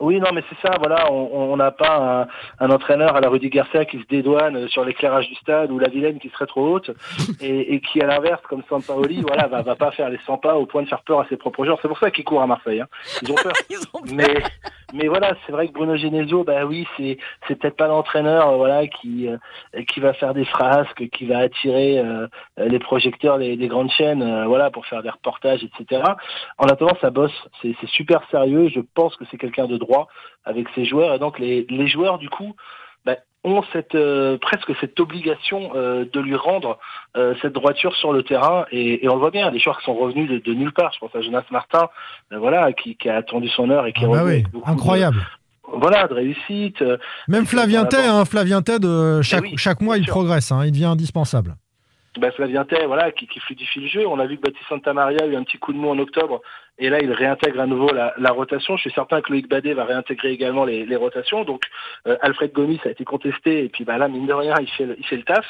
Oui, 0.00 0.18
non, 0.20 0.30
mais 0.34 0.42
c'est 0.50 0.58
ça, 0.66 0.76
voilà, 0.78 1.10
on 1.12 1.52
on 1.52 1.56
n'a 1.56 1.70
pas 1.70 2.26
un, 2.60 2.66
un 2.66 2.70
entraîneur 2.70 3.14
à 3.16 3.20
la 3.20 3.28
Rudy 3.28 3.48
Garcia 3.48 3.84
qui 3.84 3.98
se 4.00 4.06
dédouane 4.08 4.66
sur 4.68 4.84
l'éclairage 4.84 5.28
du 5.28 5.34
stade 5.36 5.70
ou 5.70 5.78
la 5.78 5.88
Vilaine 5.88 6.18
qui 6.18 6.28
serait 6.30 6.46
trop 6.46 6.66
haute 6.74 6.90
et, 7.40 7.74
et 7.74 7.80
qui, 7.80 8.00
à 8.02 8.06
l'inverse, 8.06 8.42
comme 8.48 8.62
Sampaoli, 8.68 9.22
voilà, 9.22 9.46
va, 9.46 9.62
va 9.62 9.76
pas 9.76 9.92
faire 9.92 10.10
les 10.10 10.18
100 10.26 10.38
pas 10.38 10.56
au 10.56 10.66
point 10.66 10.82
de 10.82 10.88
faire 10.88 11.02
peur 11.02 11.20
à 11.20 11.26
ses 11.28 11.36
propres 11.36 11.64
joueurs. 11.64 11.78
C'est 11.80 11.88
pour 11.88 11.98
ça 12.00 12.10
qu'ils 12.10 12.24
courent 12.24 12.42
à 12.42 12.46
Marseille. 12.46 12.80
Hein. 12.80 12.88
Ils 13.22 13.30
ont 13.30 13.34
peur. 13.36 13.52
Ils 13.70 13.76
ont 13.92 14.02
peur. 14.02 14.14
mais 14.14 14.42
mais 14.92 15.08
voilà, 15.08 15.34
c'est 15.44 15.52
vrai 15.52 15.68
que 15.68 15.72
Bruno 15.72 15.96
Genesio, 15.96 16.44
bah 16.44 16.64
oui, 16.66 16.86
c'est 16.96 17.18
c'est 17.46 17.56
peut-être 17.56 17.76
pas 17.76 17.88
l'entraîneur, 17.88 18.50
euh, 18.50 18.56
voilà, 18.56 18.86
qui 18.86 19.28
euh, 19.28 19.38
qui 19.88 20.00
va 20.00 20.12
faire 20.12 20.34
des 20.34 20.44
frasques, 20.44 21.08
qui 21.10 21.26
va 21.26 21.38
attirer 21.38 21.98
euh, 21.98 22.26
les 22.58 22.78
projecteurs 22.78 23.38
des 23.38 23.68
grandes 23.68 23.90
chaînes, 23.90 24.44
voilà, 24.46 24.70
pour 24.70 24.86
faire 24.86 25.02
des 25.02 25.10
reportages, 25.10 25.64
etc. 25.64 26.02
En 26.58 26.66
attendant, 26.66 26.96
ça 27.00 27.10
bosse, 27.10 27.48
c'est 27.62 27.74
c'est 27.80 27.88
super 27.88 28.22
sérieux. 28.30 28.68
Je 28.68 28.80
pense 28.94 29.16
que 29.16 29.24
c'est 29.30 29.38
quelqu'un 29.38 29.66
de 29.66 29.76
droit 29.76 30.08
avec 30.44 30.68
ses 30.74 30.84
joueurs, 30.84 31.14
et 31.14 31.18
donc 31.18 31.38
les 31.38 31.66
les 31.68 31.86
joueurs 31.86 32.18
du 32.18 32.28
coup. 32.28 32.54
Ont 33.44 33.62
cette 33.72 33.94
euh, 33.94 34.38
presque 34.38 34.72
cette 34.80 34.98
obligation 34.98 35.72
euh, 35.74 36.04
de 36.10 36.20
lui 36.20 36.34
rendre 36.34 36.78
euh, 37.16 37.34
cette 37.42 37.52
droiture 37.52 37.94
sur 37.96 38.12
le 38.12 38.22
terrain 38.22 38.64
et, 38.72 39.04
et 39.04 39.08
on 39.08 39.14
le 39.14 39.20
voit 39.20 39.30
bien 39.30 39.50
des 39.50 39.58
joueurs 39.58 39.78
qui 39.78 39.84
sont 39.84 39.94
revenus 39.94 40.30
de, 40.30 40.38
de 40.38 40.54
nulle 40.54 40.72
part 40.72 40.92
je 40.94 40.98
pense 41.00 41.14
à 41.14 41.20
Jonas 41.20 41.44
Martin 41.50 41.88
voilà 42.30 42.72
qui, 42.72 42.96
qui 42.96 43.08
a 43.08 43.16
attendu 43.16 43.48
son 43.48 43.68
heure 43.70 43.86
et 43.86 43.92
qui 43.92 44.00
Ah 44.04 44.06
est 44.06 44.10
bah 44.10 44.12
revenu 44.20 44.26
oui, 44.28 44.32
avec 44.40 44.50
beaucoup 44.50 44.66
de- 44.66 44.72
incroyable. 44.74 45.16
voilà, 45.72 46.06
de 46.08 46.14
réussite. 46.14 46.82
Même 47.28 47.46
Flavien 47.46 47.84
Tay, 47.84 48.04
hein, 48.06 48.24
Flavien 48.24 48.62
Tay, 48.62 48.78
de 48.78 49.22
chaque, 49.22 49.42
oui, 49.42 49.54
chaque 49.56 49.80
mois, 49.80 49.96
il 49.98 50.04
sûr. 50.04 50.12
progresse. 50.12 50.52
hein, 50.52 50.62
il 50.64 50.72
devient 50.72 50.84
indispensable. 50.86 51.54
Bah, 52.20 52.30
Flavien 52.30 52.64
voilà, 52.86 53.12
qui, 53.12 53.26
qui 53.26 53.40
fluidifie 53.40 53.80
le 53.80 53.86
jeu. 53.88 54.06
On 54.06 54.18
a 54.18 54.26
vu 54.26 54.36
que 54.36 54.42
Baptiste 54.42 54.68
Santa 54.68 54.92
Maria 54.92 55.18
a 55.22 55.26
eu 55.26 55.36
un 55.36 55.42
petit 55.44 55.58
coup 55.58 55.72
de 55.72 55.78
mou 55.78 55.88
en 55.88 55.98
octobre, 55.98 56.40
et 56.78 56.88
là, 56.90 56.98
il 57.00 57.12
réintègre 57.12 57.60
à 57.60 57.66
nouveau 57.66 57.92
la, 57.92 58.14
la 58.18 58.30
rotation. 58.30 58.76
Je 58.76 58.82
suis 58.82 58.90
certain 58.90 59.20
que 59.20 59.30
Loïc 59.30 59.48
Badet 59.48 59.74
va 59.74 59.84
réintégrer 59.84 60.30
également 60.30 60.64
les, 60.64 60.84
les 60.84 60.96
rotations. 60.96 61.44
Donc, 61.44 61.62
euh, 62.06 62.16
Alfred 62.20 62.52
Gomis 62.52 62.80
a 62.84 62.90
été 62.90 63.04
contesté, 63.04 63.64
et 63.64 63.68
puis 63.68 63.84
bah, 63.84 63.98
là, 63.98 64.08
mine 64.08 64.26
de 64.26 64.32
rien, 64.32 64.54
il 64.60 64.68
fait 64.70 64.86
le, 64.86 64.96
il 64.98 65.06
fait 65.06 65.16
le 65.16 65.22
taf. 65.22 65.46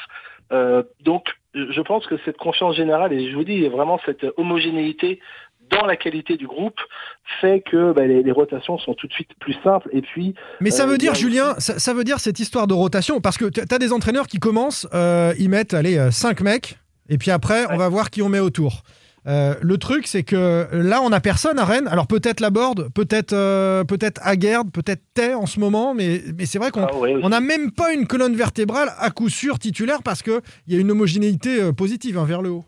Euh, 0.51 0.83
donc, 1.01 1.29
je 1.55 1.81
pense 1.81 2.05
que 2.05 2.17
cette 2.25 2.37
confiance 2.37 2.75
générale, 2.75 3.13
et 3.13 3.31
je 3.31 3.35
vous 3.35 3.43
dis, 3.43 3.67
vraiment 3.67 3.99
cette 4.05 4.25
homogénéité 4.37 5.19
dans 5.69 5.85
la 5.85 5.95
qualité 5.95 6.37
du 6.37 6.47
groupe 6.47 6.79
fait 7.41 7.61
que 7.69 7.93
bah, 7.93 8.05
les, 8.05 8.23
les 8.23 8.31
rotations 8.31 8.77
sont 8.77 8.93
tout 8.93 9.07
de 9.07 9.13
suite 9.13 9.29
plus 9.39 9.55
simples. 9.63 9.89
Et 9.91 10.01
puis, 10.01 10.35
Mais 10.61 10.71
ça 10.71 10.83
Euh, 10.83 10.87
veut 10.87 10.97
dire, 10.97 11.11
a 11.11 11.15
Julien, 11.15 11.55
ça, 11.57 11.79
ça 11.79 11.93
veut 11.93 12.03
dire 12.03 12.19
cette 12.19 12.39
histoire 12.39 12.67
de 12.67 12.73
rotation, 12.73 13.21
parce 13.21 13.37
que 13.37 13.45
tu 13.45 13.61
as 13.69 13.79
des 13.79 13.91
entraîneurs 13.91 14.27
qui 14.27 14.39
commencent, 14.39 14.87
euh, 14.93 15.33
ils 15.39 15.49
mettent, 15.49 15.73
allez, 15.73 16.11
5 16.11 16.41
mecs, 16.41 16.77
et 17.09 17.17
puis 17.17 17.31
après, 17.31 17.65
on 17.71 17.77
va 17.77 17.89
voir 17.89 18.09
qui 18.09 18.21
on 18.21 18.29
met 18.29 18.39
autour. 18.39 18.83
Euh, 19.27 19.55
le 19.61 19.77
truc, 19.77 20.05
c'est 20.05 20.23
que 20.23 20.67
là, 20.71 21.01
on 21.01 21.11
a 21.11 21.19
personne 21.19 21.57
à 21.57 21.65
Rennes. 21.65 21.87
Alors 21.87 22.05
peut-être 22.05 22.39
la 22.39 22.51
Borde, 22.51 22.89
peut-être 22.93 23.33
euh, 23.33 23.83
peut-être 23.83 24.21
Aguerd, 24.23 24.71
peut-être 24.71 25.01
Tay 25.13 25.33
en 25.33 25.47
ce 25.47 25.59
moment, 25.59 25.95
mais, 25.95 26.21
mais 26.37 26.45
c'est 26.45 26.59
vrai 26.59 26.69
qu'on 26.71 26.85
ah, 26.85 27.29
n'a 27.29 27.39
même 27.39 27.71
pas 27.71 27.93
une 27.93 28.05
colonne 28.05 28.35
vertébrale 28.35 28.89
à 28.99 29.09
coup 29.09 29.29
sûr 29.29 29.57
titulaire 29.57 30.03
parce 30.03 30.21
qu'il 30.21 30.41
y 30.67 30.75
a 30.75 30.79
une 30.79 30.91
homogénéité 30.91 31.61
euh, 31.61 31.71
positive 31.71 32.17
hein, 32.19 32.25
vers 32.25 32.41
le 32.41 32.51
haut. 32.51 32.65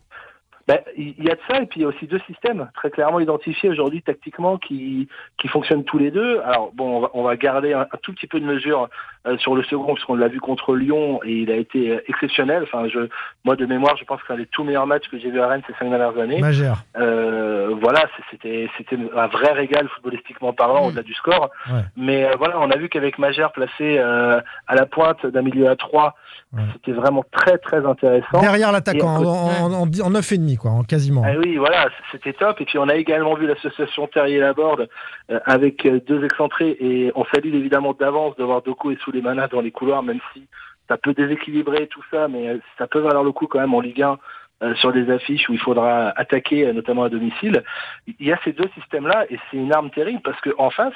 Ben, 0.68 0.80
il 0.98 1.24
y 1.24 1.30
a 1.30 1.34
de 1.34 1.40
ça 1.48 1.62
et 1.62 1.66
puis 1.66 1.80
il 1.80 1.82
y 1.82 1.86
a 1.86 1.88
aussi 1.88 2.06
deux 2.06 2.20
systèmes 2.26 2.70
très 2.74 2.90
clairement 2.90 3.20
identifiés 3.20 3.70
aujourd'hui 3.70 4.02
tactiquement 4.02 4.58
qui 4.58 5.08
qui 5.38 5.48
fonctionnent 5.48 5.84
tous 5.84 5.96
les 5.96 6.10
deux. 6.10 6.40
Alors 6.40 6.72
bon, 6.74 6.98
on 6.98 7.00
va, 7.00 7.10
on 7.14 7.22
va 7.22 7.36
garder 7.36 7.72
un, 7.72 7.86
un 7.90 7.98
tout 8.02 8.12
petit 8.12 8.26
peu 8.26 8.38
de 8.38 8.44
mesure 8.44 8.90
sur 9.38 9.54
le 9.54 9.62
second 9.64 9.94
puisqu'on 9.94 10.14
l'a 10.16 10.28
vu 10.28 10.40
contre 10.40 10.74
Lyon 10.74 11.20
et 11.24 11.32
il 11.42 11.50
a 11.50 11.56
été 11.56 11.90
euh, 11.90 12.00
exceptionnel. 12.08 12.62
Enfin, 12.62 12.88
je 12.88 13.08
moi 13.44 13.56
de 13.56 13.66
mémoire, 13.66 13.96
je 13.98 14.04
pense 14.04 14.20
que 14.20 14.26
c'est 14.28 14.32
un 14.32 14.36
des 14.38 14.46
tout 14.46 14.64
meilleurs 14.64 14.86
matchs 14.86 15.08
que 15.10 15.18
j'ai 15.18 15.30
vu 15.30 15.40
à 15.40 15.48
Rennes 15.48 15.62
ces 15.66 15.74
cinq 15.74 15.90
dernières 15.90 16.18
années. 16.18 16.40
Magère. 16.40 16.82
Euh, 16.98 17.74
voilà, 17.80 18.04
c'était 18.30 18.68
c'était 18.78 18.96
un 19.16 19.26
vrai 19.26 19.52
régal 19.52 19.88
footballistiquement 19.88 20.52
parlant 20.52 20.84
Mm. 20.84 20.86
au-delà 20.88 21.02
du 21.02 21.14
score. 21.14 21.50
Ouais. 21.70 21.80
Mais 21.96 22.24
euh, 22.24 22.32
voilà, 22.38 22.58
on 22.60 22.70
a 22.70 22.76
vu 22.76 22.88
qu'avec 22.88 23.18
Magère 23.18 23.52
placé 23.52 23.98
euh, 23.98 24.40
à 24.66 24.74
la 24.74 24.86
pointe 24.86 25.24
d'un 25.26 25.42
milieu 25.42 25.68
à 25.68 25.76
3 25.76 26.14
Ouais. 26.54 26.62
c'était 26.72 26.92
vraiment 26.92 27.22
très 27.30 27.58
très 27.58 27.84
intéressant. 27.84 28.40
Derrière 28.40 28.72
l'attaquant, 28.72 29.20
Et- 29.22 29.26
en, 29.26 29.70
en, 29.70 29.72
en, 29.74 29.82
en 29.82 30.10
9,5, 30.10 30.56
quoi, 30.56 30.70
en 30.70 30.82
quasiment. 30.82 31.22
Ah 31.26 31.32
oui, 31.44 31.58
voilà, 31.58 31.88
c'était 32.10 32.32
top. 32.32 32.58
Et 32.62 32.64
puis 32.64 32.78
on 32.78 32.88
a 32.88 32.94
également 32.94 33.34
vu 33.34 33.46
l'association 33.46 34.06
Terrier-Laborde 34.06 34.88
euh, 35.30 35.40
avec 35.44 35.84
euh, 35.84 36.00
deux 36.06 36.24
excentrés. 36.24 36.74
Et 36.80 37.12
on 37.16 37.26
salue 37.34 37.52
évidemment 37.54 37.92
d'avance 37.92 38.34
de 38.36 38.44
voir 38.44 38.62
Doku 38.62 38.92
et 38.92 38.96
Souleymana 39.18 39.48
dans 39.48 39.60
les 39.60 39.70
couloirs, 39.70 40.02
même 40.02 40.20
si 40.32 40.46
ça 40.88 40.96
peut 40.96 41.14
déséquilibrer 41.14 41.86
tout 41.88 42.02
ça, 42.10 42.28
mais 42.28 42.48
euh, 42.48 42.58
ça 42.78 42.86
peut 42.86 43.00
valoir 43.00 43.24
le 43.24 43.32
coup 43.32 43.46
quand 43.46 43.60
même 43.60 43.74
en 43.74 43.80
Ligue 43.80 44.02
1 44.02 44.18
euh, 44.62 44.74
sur 44.76 44.92
des 44.92 45.10
affiches 45.10 45.48
où 45.48 45.52
il 45.52 45.60
faudra 45.60 46.10
attaquer, 46.16 46.66
euh, 46.66 46.72
notamment 46.72 47.04
à 47.04 47.08
domicile. 47.08 47.62
Il 48.06 48.26
y 48.26 48.32
a 48.32 48.38
ces 48.44 48.52
deux 48.52 48.68
systèmes-là 48.74 49.26
et 49.30 49.38
c'est 49.50 49.56
une 49.56 49.72
arme 49.72 49.90
terrible 49.90 50.20
parce 50.22 50.40
que 50.40 50.50
en 50.58 50.70
face, 50.70 50.94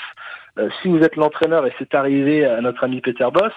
euh, 0.58 0.68
si 0.80 0.88
vous 0.88 0.98
êtes 0.98 1.16
l'entraîneur 1.16 1.66
et 1.66 1.74
c'est 1.78 1.94
arrivé 1.94 2.44
à 2.44 2.60
notre 2.60 2.84
ami 2.84 3.00
Peter 3.00 3.28
Boss, 3.32 3.52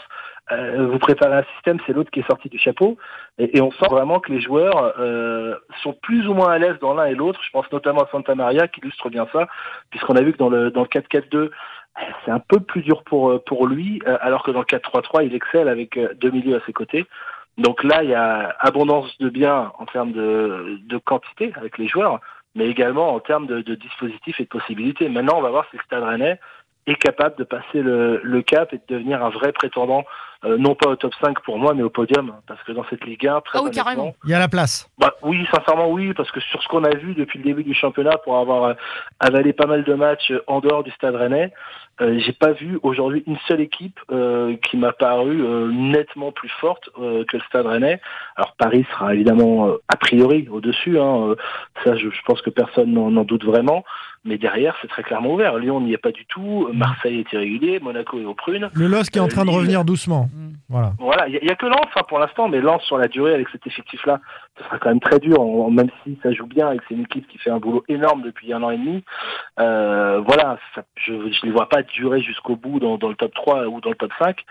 euh, 0.51 0.85
vous 0.85 0.99
préparez 0.99 1.37
un 1.37 1.43
système, 1.55 1.79
c'est 1.85 1.93
l'autre 1.93 2.11
qui 2.11 2.19
est 2.19 2.27
sorti 2.27 2.49
du 2.49 2.59
chapeau. 2.59 2.97
Et, 3.39 3.57
et 3.57 3.61
on 3.61 3.71
sent 3.71 3.87
vraiment 3.89 4.19
que 4.19 4.31
les 4.31 4.39
joueurs 4.39 4.93
euh, 4.99 5.55
sont 5.81 5.93
plus 5.93 6.27
ou 6.27 6.33
moins 6.33 6.51
à 6.51 6.59
l'aise 6.59 6.77
dans 6.79 6.93
l'un 6.93 7.05
et 7.05 7.15
l'autre. 7.15 7.39
Je 7.43 7.49
pense 7.49 7.69
notamment 7.71 8.01
à 8.01 8.09
Santa 8.11 8.35
Maria 8.35 8.67
qui 8.67 8.79
illustre 8.81 9.09
bien 9.09 9.27
ça, 9.33 9.47
puisqu'on 9.89 10.15
a 10.15 10.21
vu 10.21 10.33
que 10.33 10.37
dans 10.37 10.49
le 10.49 10.69
dans 10.69 10.81
le 10.81 10.87
4-4-2, 10.87 11.49
c'est 12.23 12.31
un 12.31 12.39
peu 12.39 12.59
plus 12.59 12.81
dur 12.81 13.03
pour 13.03 13.43
pour 13.45 13.67
lui, 13.67 14.01
alors 14.21 14.43
que 14.43 14.51
dans 14.51 14.59
le 14.59 14.65
4-3-3, 14.65 15.25
il 15.25 15.33
excelle 15.33 15.69
avec 15.69 15.97
deux 16.19 16.31
milieux 16.31 16.57
à 16.57 16.65
ses 16.65 16.73
côtés. 16.73 17.05
Donc 17.57 17.83
là, 17.83 18.03
il 18.03 18.09
y 18.09 18.13
a 18.13 18.55
abondance 18.59 19.17
de 19.19 19.29
biens 19.29 19.71
en 19.79 19.85
termes 19.85 20.11
de, 20.11 20.79
de 20.83 20.97
quantité 20.97 21.53
avec 21.55 21.77
les 21.77 21.87
joueurs, 21.87 22.19
mais 22.53 22.67
également 22.67 23.13
en 23.13 23.19
termes 23.19 23.47
de, 23.47 23.61
dispositifs 23.75 24.39
et 24.39 24.43
de 24.43 24.49
possibilités. 24.49 25.07
Maintenant, 25.07 25.37
on 25.37 25.41
va 25.41 25.49
voir 25.49 25.65
si 25.71 25.77
Stade 25.85 26.03
Rennais 26.03 26.39
est 26.87 26.95
capable 26.95 27.37
de 27.37 27.43
passer 27.43 27.81
le, 27.81 28.19
le 28.23 28.41
cap 28.41 28.73
et 28.73 28.77
de 28.77 28.83
devenir 28.87 29.23
un 29.23 29.29
vrai 29.29 29.51
prétendant, 29.51 30.03
euh, 30.45 30.57
non 30.57 30.75
pas 30.75 30.89
au 30.89 30.95
top 30.95 31.13
5 31.21 31.41
pour 31.41 31.57
moi, 31.57 31.73
mais 31.73 31.83
au 31.83 31.89
podium, 31.89 32.33
parce 32.47 32.61
que 32.63 32.71
dans 32.71 32.85
cette 32.89 33.03
Ligue 33.05 33.27
1, 33.27 33.41
très 33.41 33.57
Ah 33.57 33.61
oui, 33.61 33.67
honnêtement, 33.69 33.83
carrément. 33.83 34.15
Il 34.25 34.29
y 34.31 34.33
a 34.33 34.39
la 34.39 34.47
place. 34.47 34.89
bah, 34.97 35.13
oui, 35.23 35.45
sincèrement 35.53 35.89
oui, 35.89 36.13
parce 36.13 36.31
que 36.31 36.39
sur 36.39 36.61
ce 36.61 36.67
qu'on 36.67 36.83
a 36.83 36.95
vu 36.95 37.13
depuis 37.15 37.39
le 37.39 37.45
début 37.45 37.63
du 37.63 37.73
championnat, 37.73 38.17
pour 38.23 38.37
avoir 38.37 38.63
euh, 38.63 38.73
avalé 39.19 39.53
pas 39.53 39.65
mal 39.65 39.83
de 39.83 39.93
matchs 39.93 40.31
euh, 40.31 40.43
en 40.47 40.59
dehors 40.59 40.83
du 40.83 40.91
Stade 40.91 41.15
Rennais, 41.15 41.51
euh, 42.01 42.19
j'ai 42.19 42.33
pas 42.33 42.51
vu 42.51 42.77
aujourd'hui 42.83 43.23
une 43.25 43.37
seule 43.47 43.61
équipe 43.61 43.97
euh, 44.11 44.57
qui 44.69 44.75
m'a 44.75 44.91
paru 44.91 45.41
euh, 45.41 45.71
nettement 45.71 46.33
plus 46.33 46.49
forte 46.59 46.89
euh, 46.99 47.23
que 47.25 47.37
le 47.37 47.43
Stade 47.43 47.65
Rennais. 47.65 48.01
Alors 48.35 48.53
Paris 48.57 48.85
sera 48.91 49.13
évidemment 49.13 49.67
euh, 49.67 49.77
a 49.87 49.95
priori 49.95 50.47
au-dessus, 50.51 50.99
hein, 50.99 51.29
euh, 51.29 51.35
ça 51.85 51.95
je, 51.95 52.09
je 52.09 52.21
pense 52.25 52.41
que 52.41 52.49
personne 52.49 52.91
n'en 52.91 53.23
doute 53.23 53.45
vraiment, 53.45 53.85
mais 54.25 54.37
derrière 54.37 54.75
c'est 54.81 54.89
très 54.89 55.03
clairement 55.03 55.33
ouvert. 55.33 55.57
Lyon 55.57 55.79
n'y 55.79 55.93
est 55.93 55.97
pas 55.97 56.11
du 56.11 56.25
tout, 56.25 56.67
Marseille 56.73 57.19
est 57.19 57.31
irrégulier, 57.31 57.79
Monaco 57.79 58.19
est 58.19 58.25
aux 58.25 58.33
prunes. 58.33 58.69
Le 58.73 58.87
LOSC 58.87 59.15
est 59.15 59.21
en 59.21 59.29
train 59.29 59.45
de 59.45 59.51
revenir 59.51 59.85
doucement. 59.85 60.27
Voilà. 60.67 60.93
Voilà, 60.97 61.27
il 61.27 61.39
n'y 61.43 61.51
a, 61.51 61.55
que 61.55 61.67
Lens 61.67 61.85
hein, 61.95 62.01
pour 62.07 62.17
l'instant, 62.17 62.47
mais 62.47 62.59
Lens 62.59 62.81
sur 62.83 62.97
la 62.97 63.07
durée 63.07 63.33
avec 63.33 63.49
cet 63.49 63.67
effectif-là, 63.67 64.19
ce 64.57 64.63
sera 64.63 64.79
quand 64.79 64.89
même 64.89 64.99
très 64.99 65.19
dur, 65.19 65.69
même 65.69 65.89
si 66.03 66.17
ça 66.23 66.31
joue 66.31 66.47
bien 66.47 66.71
et 66.71 66.77
que 66.77 66.83
c'est 66.87 66.95
une 66.95 67.03
équipe 67.03 67.27
qui 67.27 67.37
fait 67.37 67.51
un 67.51 67.59
boulot 67.59 67.83
énorme 67.87 68.23
depuis 68.23 68.51
un 68.51 68.63
an 68.63 68.71
et 68.71 68.77
demi. 68.77 69.03
Euh, 69.59 70.21
voilà, 70.21 70.57
je 70.95 71.13
ne 71.13 71.45
les 71.45 71.51
vois 71.51 71.69
pas 71.69 71.83
durer 71.83 72.21
jusqu'au 72.21 72.55
bout 72.55 72.79
dans, 72.79 72.97
dans 72.97 73.09
le 73.09 73.15
top 73.15 73.33
3 73.35 73.67
ou 73.67 73.79
dans 73.79 73.91
le 73.91 73.95
top 73.95 74.11
5. 74.17 74.43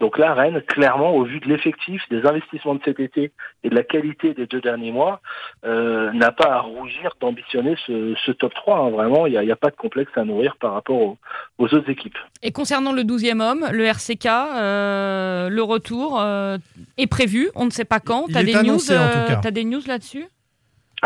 Donc 0.00 0.18
là, 0.18 0.34
Rennes, 0.34 0.60
clairement, 0.62 1.14
au 1.14 1.24
vu 1.24 1.38
de 1.40 1.48
l'effectif, 1.48 2.02
des 2.10 2.26
investissements 2.26 2.74
de 2.74 2.80
cet 2.84 2.98
été 2.98 3.32
et 3.62 3.68
de 3.68 3.74
la 3.74 3.84
qualité 3.84 4.34
des 4.34 4.46
deux 4.46 4.60
derniers 4.60 4.90
mois, 4.90 5.20
euh, 5.64 6.12
n'a 6.12 6.32
pas 6.32 6.52
à 6.52 6.60
rougir 6.60 7.14
d'ambitionner 7.20 7.76
ce, 7.86 8.14
ce 8.26 8.32
top 8.32 8.52
3. 8.54 8.78
hein. 8.78 8.90
Vraiment, 8.90 9.26
il 9.26 9.38
n'y 9.38 9.52
a, 9.52 9.56
pas 9.56 9.70
de 9.70 9.76
complexe 9.76 10.10
à 10.16 10.24
nourrir 10.24 10.56
par 10.56 10.72
rapport 10.74 10.96
aux, 10.96 11.16
aux 11.58 11.74
autres 11.74 11.88
équipes. 11.88 12.18
Et 12.42 12.50
concernant 12.50 12.92
le 12.92 13.02
12e 13.02 13.40
homme, 13.40 13.66
le 13.70 13.84
RCK, 13.84 14.26
euh, 14.26 15.48
le 15.48 15.62
retour 15.62 16.20
euh, 16.20 16.58
est 16.98 17.06
prévu. 17.06 17.50
On 17.54 17.64
ne 17.64 17.70
sait 17.70 17.84
pas 17.84 18.00
quand. 18.00 18.26
Il 18.28 18.32
Tu 18.32 18.38
as 18.38 18.40
euh, 18.40 19.50
des 19.50 19.64
news 19.64 19.82
là-dessus? 19.86 20.26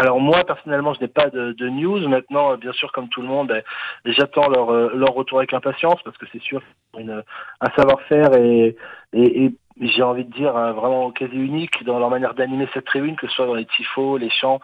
Alors 0.00 0.20
moi 0.20 0.44
personnellement 0.44 0.94
je 0.94 1.00
n'ai 1.00 1.08
pas 1.08 1.28
de, 1.28 1.68
news. 1.68 2.08
Maintenant 2.08 2.52
euh, 2.52 2.56
bien 2.56 2.72
sûr 2.72 2.92
comme 2.92 3.08
tout 3.08 3.20
le 3.20 3.26
monde 3.26 3.50
euh, 3.50 3.60
j'attends 4.04 4.48
leur, 4.48 4.70
euh, 4.70 4.92
leur 4.94 5.12
retour 5.12 5.38
avec 5.38 5.52
impatience 5.52 6.00
parce 6.04 6.16
que 6.16 6.26
c'est 6.32 6.40
sûr 6.40 6.62
une- 6.96 7.22
un 7.60 7.70
savoir-faire 7.76 8.34
et, 8.34 8.76
et 9.12 9.52
j'ai 9.80 10.02
envie 10.02 10.24
de 10.24 10.32
dire 10.32 10.56
euh, 10.56 10.72
vraiment 10.72 11.10
quasi 11.10 11.36
unique 11.36 11.84
dans 11.84 11.98
leur 11.98 12.10
manière 12.10 12.34
d'animer 12.34 12.68
cette 12.74 12.86
tribune 12.86 13.16
que 13.16 13.26
ce 13.28 13.34
soit 13.34 13.46
dans 13.46 13.54
les 13.54 13.66
tifos, 13.66 14.18
les 14.18 14.30
chants. 14.30 14.60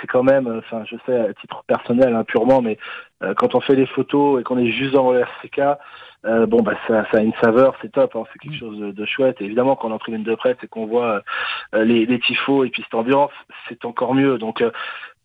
C'est 0.00 0.06
quand 0.06 0.22
même, 0.22 0.46
euh, 0.46 0.58
enfin 0.58 0.84
je 0.86 0.96
sais 1.06 1.16
à 1.16 1.34
titre 1.34 1.64
personnel 1.66 2.14
hein, 2.14 2.24
purement 2.24 2.62
mais 2.62 2.78
euh, 3.22 3.34
quand 3.34 3.54
on 3.54 3.60
fait 3.60 3.74
les 3.76 3.86
photos 3.86 4.40
et 4.40 4.44
qu'on 4.44 4.58
est 4.58 4.70
juste 4.70 4.92
dans 4.92 5.12
le 5.12 5.20
RCK 5.20 5.78
euh, 6.26 6.46
bon 6.46 6.62
bah 6.62 6.72
ça, 6.88 7.04
ça 7.10 7.18
a 7.18 7.20
une 7.20 7.34
saveur, 7.42 7.74
c'est 7.82 7.92
top, 7.92 8.16
hein, 8.16 8.24
c'est 8.32 8.38
quelque 8.38 8.58
chose 8.58 8.78
de, 8.78 8.92
de 8.92 9.04
chouette. 9.04 9.36
Et 9.40 9.44
évidemment 9.44 9.76
quand 9.76 9.88
on 9.88 9.90
est 9.90 9.94
en 9.94 9.98
tribune 9.98 10.22
de 10.22 10.34
presse 10.34 10.56
et 10.62 10.68
qu'on 10.68 10.86
voit 10.86 11.22
euh, 11.74 11.84
les, 11.84 12.06
les 12.06 12.18
tifos 12.18 12.64
et 12.64 12.70
puis 12.70 12.82
cette 12.82 12.94
ambiance, 12.94 13.32
c'est 13.68 13.84
encore 13.84 14.14
mieux. 14.14 14.38
Donc 14.38 14.62
euh, 14.62 14.70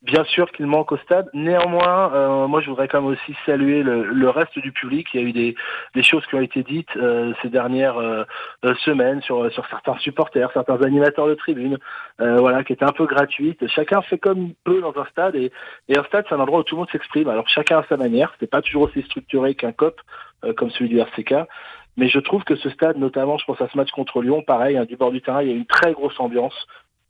Bien 0.01 0.23
sûr 0.23 0.49
qu'il 0.53 0.65
manque 0.65 0.93
au 0.93 0.97
stade. 0.97 1.29
Néanmoins, 1.33 2.13
euh, 2.13 2.47
moi, 2.47 2.61
je 2.61 2.69
voudrais 2.69 2.87
quand 2.87 3.01
même 3.01 3.11
aussi 3.11 3.35
saluer 3.45 3.83
le, 3.83 4.05
le 4.05 4.29
reste 4.29 4.57
du 4.57 4.71
public. 4.71 5.07
Il 5.13 5.19
y 5.19 5.23
a 5.23 5.27
eu 5.27 5.33
des, 5.33 5.55
des 5.93 6.03
choses 6.03 6.25
qui 6.27 6.35
ont 6.35 6.41
été 6.41 6.63
dites 6.63 6.95
euh, 6.95 7.33
ces 7.41 7.49
dernières 7.49 7.97
euh, 7.97 8.23
euh, 8.63 8.73
semaines 8.85 9.21
sur, 9.23 9.51
sur 9.51 9.67
certains 9.67 9.97
supporters, 9.97 10.49
certains 10.53 10.81
animateurs 10.83 11.27
de 11.27 11.33
tribune, 11.33 11.77
euh, 12.21 12.37
voilà, 12.37 12.63
qui 12.63 12.71
étaient 12.71 12.85
un 12.85 12.93
peu 12.93 13.07
gratuites. 13.07 13.67
Chacun 13.67 14.01
fait 14.01 14.17
comme 14.17 14.39
il 14.39 14.55
peut 14.63 14.79
dans 14.79 14.97
un 14.97 15.05
stade, 15.07 15.35
et, 15.35 15.51
et 15.89 15.97
un 15.97 16.03
stade, 16.05 16.23
c'est 16.29 16.35
un 16.35 16.39
endroit 16.39 16.59
où 16.59 16.63
tout 16.63 16.75
le 16.75 16.79
monde 16.79 16.91
s'exprime. 16.91 17.27
Alors 17.27 17.49
chacun 17.49 17.79
à 17.79 17.85
sa 17.89 17.97
manière. 17.97 18.33
C'est 18.39 18.49
pas 18.49 18.61
toujours 18.61 18.83
aussi 18.83 19.01
structuré 19.01 19.53
qu'un 19.53 19.73
COP 19.73 19.99
euh, 20.45 20.53
comme 20.53 20.69
celui 20.69 20.87
du 20.87 20.99
RCK. 20.99 21.45
Mais 21.97 22.07
je 22.07 22.19
trouve 22.19 22.45
que 22.45 22.55
ce 22.55 22.69
stade, 22.69 22.95
notamment, 22.97 23.37
je 23.37 23.43
pense 23.43 23.59
à 23.59 23.67
ce 23.67 23.75
match 23.75 23.91
contre 23.91 24.21
Lyon, 24.21 24.41
pareil, 24.41 24.77
hein, 24.77 24.85
du 24.85 24.95
bord 24.95 25.11
du 25.11 25.21
terrain, 25.21 25.41
il 25.41 25.49
y 25.49 25.51
a 25.51 25.55
une 25.55 25.65
très 25.65 25.91
grosse 25.91 26.17
ambiance. 26.21 26.55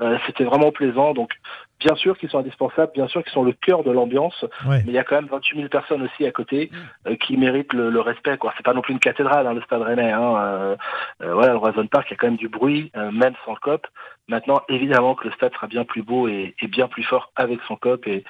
Euh, 0.01 0.17
C'était 0.25 0.43
vraiment 0.45 0.71
plaisant. 0.71 1.13
Donc, 1.13 1.31
bien 1.79 1.95
sûr 1.95 2.17
qu'ils 2.17 2.29
sont 2.29 2.39
indispensables, 2.39 2.91
bien 2.93 3.07
sûr 3.07 3.21
qu'ils 3.23 3.31
sont 3.33 3.43
le 3.43 3.51
cœur 3.53 3.83
de 3.83 3.91
l'ambiance, 3.91 4.43
Ouais. 4.65 4.81
mais 4.85 4.91
il 4.91 4.93
y 4.93 4.97
a 4.97 5.03
quand 5.03 5.15
même 5.15 5.27
28 5.27 5.57
000 5.57 5.69
personnes 5.69 6.01
aussi 6.03 6.25
à 6.25 6.31
côté 6.31 6.71
euh, 7.07 7.15
qui 7.15 7.35
méritent 7.37 7.73
le, 7.73 7.89
le 7.89 7.99
respect. 8.01 8.37
quoi. 8.37 8.53
C'est 8.57 8.63
pas 8.65 8.73
non 8.73 8.81
plus 8.81 8.93
une 8.93 8.99
cathédrale, 8.99 9.45
hein, 9.47 9.53
le 9.53 9.61
Stade 9.61 9.81
Rennais. 9.81 10.11
Hein. 10.11 10.35
Euh, 10.37 10.75
euh, 11.23 11.33
voilà, 11.33 11.51
le 11.53 11.57
Roison 11.57 11.85
Park, 11.87 12.07
il 12.09 12.11
y 12.11 12.13
a 12.13 12.17
quand 12.17 12.27
même 12.27 12.37
du 12.37 12.47
bruit, 12.49 12.91
même 12.95 13.33
sans 13.45 13.51
le 13.53 13.59
COP. 13.59 13.87
Maintenant, 14.27 14.61
évidemment 14.69 15.15
que 15.15 15.27
le 15.27 15.33
stade 15.33 15.53
sera 15.53 15.67
bien 15.67 15.83
plus 15.85 16.03
beau 16.03 16.27
et, 16.27 16.53
et 16.61 16.67
bien 16.67 16.87
plus 16.87 17.03
fort 17.03 17.31
avec 17.35 17.59
son 17.67 17.75
COP. 17.75 18.07
Et 18.07 18.23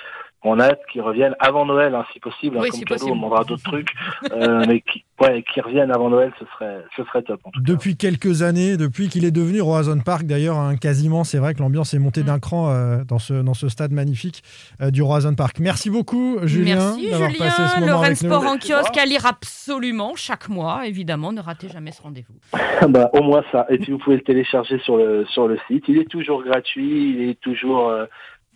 on 0.43 0.57
a 0.59 0.65
hâte 0.67 0.79
qu'ils 0.91 1.01
reviennent 1.01 1.35
avant 1.39 1.65
Noël, 1.65 1.93
hein, 1.95 2.05
si 2.13 2.19
possible. 2.19 2.57
hein, 2.57 2.61
Oui, 2.63 2.69
comme 2.69 2.79
si 2.79 2.85
cadeau, 2.85 2.95
possible. 2.95 3.11
on 3.11 3.15
demandera 3.15 3.43
d'autres 3.43 3.63
trucs. 3.63 3.89
Euh, 4.31 4.63
mais 4.67 4.79
qui, 4.81 5.03
ouais, 5.21 5.43
qu'ils 5.43 5.61
reviennent 5.63 5.91
avant 5.91 6.09
Noël, 6.09 6.31
ce 6.39 6.45
serait, 6.53 6.77
ce 6.95 7.03
serait 7.03 7.21
top. 7.23 7.41
En 7.43 7.51
tout 7.51 7.59
cas. 7.59 7.65
Depuis 7.71 7.97
quelques 7.97 8.41
années, 8.41 8.77
depuis 8.77 9.09
qu'il 9.09 9.25
est 9.25 9.31
devenu 9.31 9.59
Roazhon 9.59 9.99
Park, 9.99 10.23
d'ailleurs, 10.23 10.57
hein, 10.57 10.77
quasiment, 10.77 11.23
c'est 11.25 11.39
vrai 11.39 11.53
que 11.53 11.59
l'ambiance 11.59 11.93
est 11.93 11.99
montée 11.99 12.21
Mm. 12.21 12.25
d'un 12.25 12.39
cran 12.39 12.69
euh, 12.69 13.03
dans, 13.03 13.19
ce, 13.19 13.33
dans 13.33 13.53
ce 13.53 13.67
stade 13.69 13.91
magnifique 13.91 14.43
euh, 14.81 14.91
du 14.91 15.01
Roazhon 15.01 15.35
Park. 15.35 15.57
Merci 15.59 15.89
beaucoup, 15.89 16.37
Julien, 16.43 16.75
Merci 16.95 17.03
Julien. 17.11 17.27
passé 17.37 17.61
ce 17.75 17.79
Le 17.81 17.85
moment 17.87 17.99
Rennes 17.99 18.05
avec 18.11 18.21
nous. 18.23 18.29
Sport 18.29 18.45
en 18.47 18.57
kiosque 18.57 18.97
à 18.97 19.05
lire 19.05 19.25
absolument 19.25 20.13
chaque 20.15 20.47
mois. 20.47 20.87
Évidemment, 20.87 21.31
ne 21.33 21.41
ratez 21.41 21.67
jamais 21.69 21.91
ce 21.91 22.01
rendez-vous. 22.01 22.35
bah, 22.89 23.09
au 23.13 23.21
moins 23.23 23.43
ça. 23.51 23.65
Et 23.69 23.77
puis 23.77 23.91
vous 23.91 23.97
pouvez 23.97 24.15
le 24.15 24.23
télécharger 24.23 24.79
sur 24.79 24.95
le 24.97 25.25
sur 25.25 25.47
le 25.47 25.57
site. 25.67 25.83
Il 25.89 25.97
est 25.99 26.09
toujours 26.09 26.43
gratuit, 26.43 27.11
il 27.17 27.29
est 27.29 27.39
toujours 27.41 27.89
euh, 27.89 28.05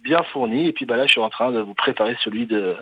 bien 0.03 0.21
fourni. 0.31 0.67
Et 0.67 0.73
puis 0.73 0.85
bah 0.85 0.97
là, 0.97 1.05
je 1.05 1.11
suis 1.13 1.21
en 1.21 1.29
train 1.29 1.51
de 1.51 1.59
vous 1.59 1.73
préparer 1.73 2.15
celui 2.23 2.45
de 2.45 2.75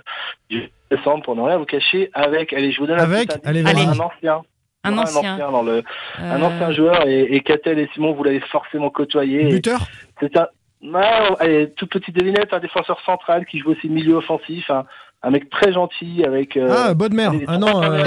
du 0.50 0.70
décembre 0.90 1.24
pour 1.24 1.36
ne 1.36 1.42
rien 1.42 1.58
vous 1.58 1.66
cacher 1.66 2.10
avec. 2.14 2.54
Allez, 2.54 2.72
je 2.72 2.80
vous 2.80 2.88
donne 2.88 3.00
un 3.00 3.04
Avec 3.04 3.32
indice. 3.32 3.42
Allez, 3.46 3.62
vas-y. 3.62 3.86
un 3.86 4.00
ancien. 4.00 4.42
Un 4.84 4.92
Voilà, 4.92 5.10
ancien. 5.10 5.38
dans 5.52 5.62
le 5.62 5.84
un 6.18 6.42
Euh, 6.42 6.46
ancien 6.46 6.72
joueur 6.72 7.08
et, 7.08 7.22
et 7.36 7.42
Catel 7.42 7.78
et 7.78 7.88
Simon 7.94 8.14
vous 8.14 8.24
l'avez 8.24 8.40
forcément 8.40 8.90
côtoyé. 8.90 9.46
Buteur 9.46 9.82
C'est 10.20 10.36
un 10.38 10.48
non, 10.84 11.36
allez, 11.40 11.70
toute 11.74 11.92
petite 11.92 12.16
devinette, 12.16 12.54
un 12.54 12.60
défenseur 12.60 13.00
central 13.02 13.46
qui 13.46 13.60
joue 13.60 13.70
aussi 13.70 13.88
milieu 13.88 14.16
offensif, 14.16 14.68
un, 14.72 14.86
un 15.24 15.30
mec 15.30 15.50
très 15.50 15.72
gentil 15.72 16.24
avec. 16.26 16.58
euh, 16.58 16.68
Ah, 16.76 16.94
Bodmer. 16.96 17.26
allez, 17.26 17.40
les 17.40 17.46
Ah 17.48 17.58
non, 17.58 17.84
euh, 17.84 18.04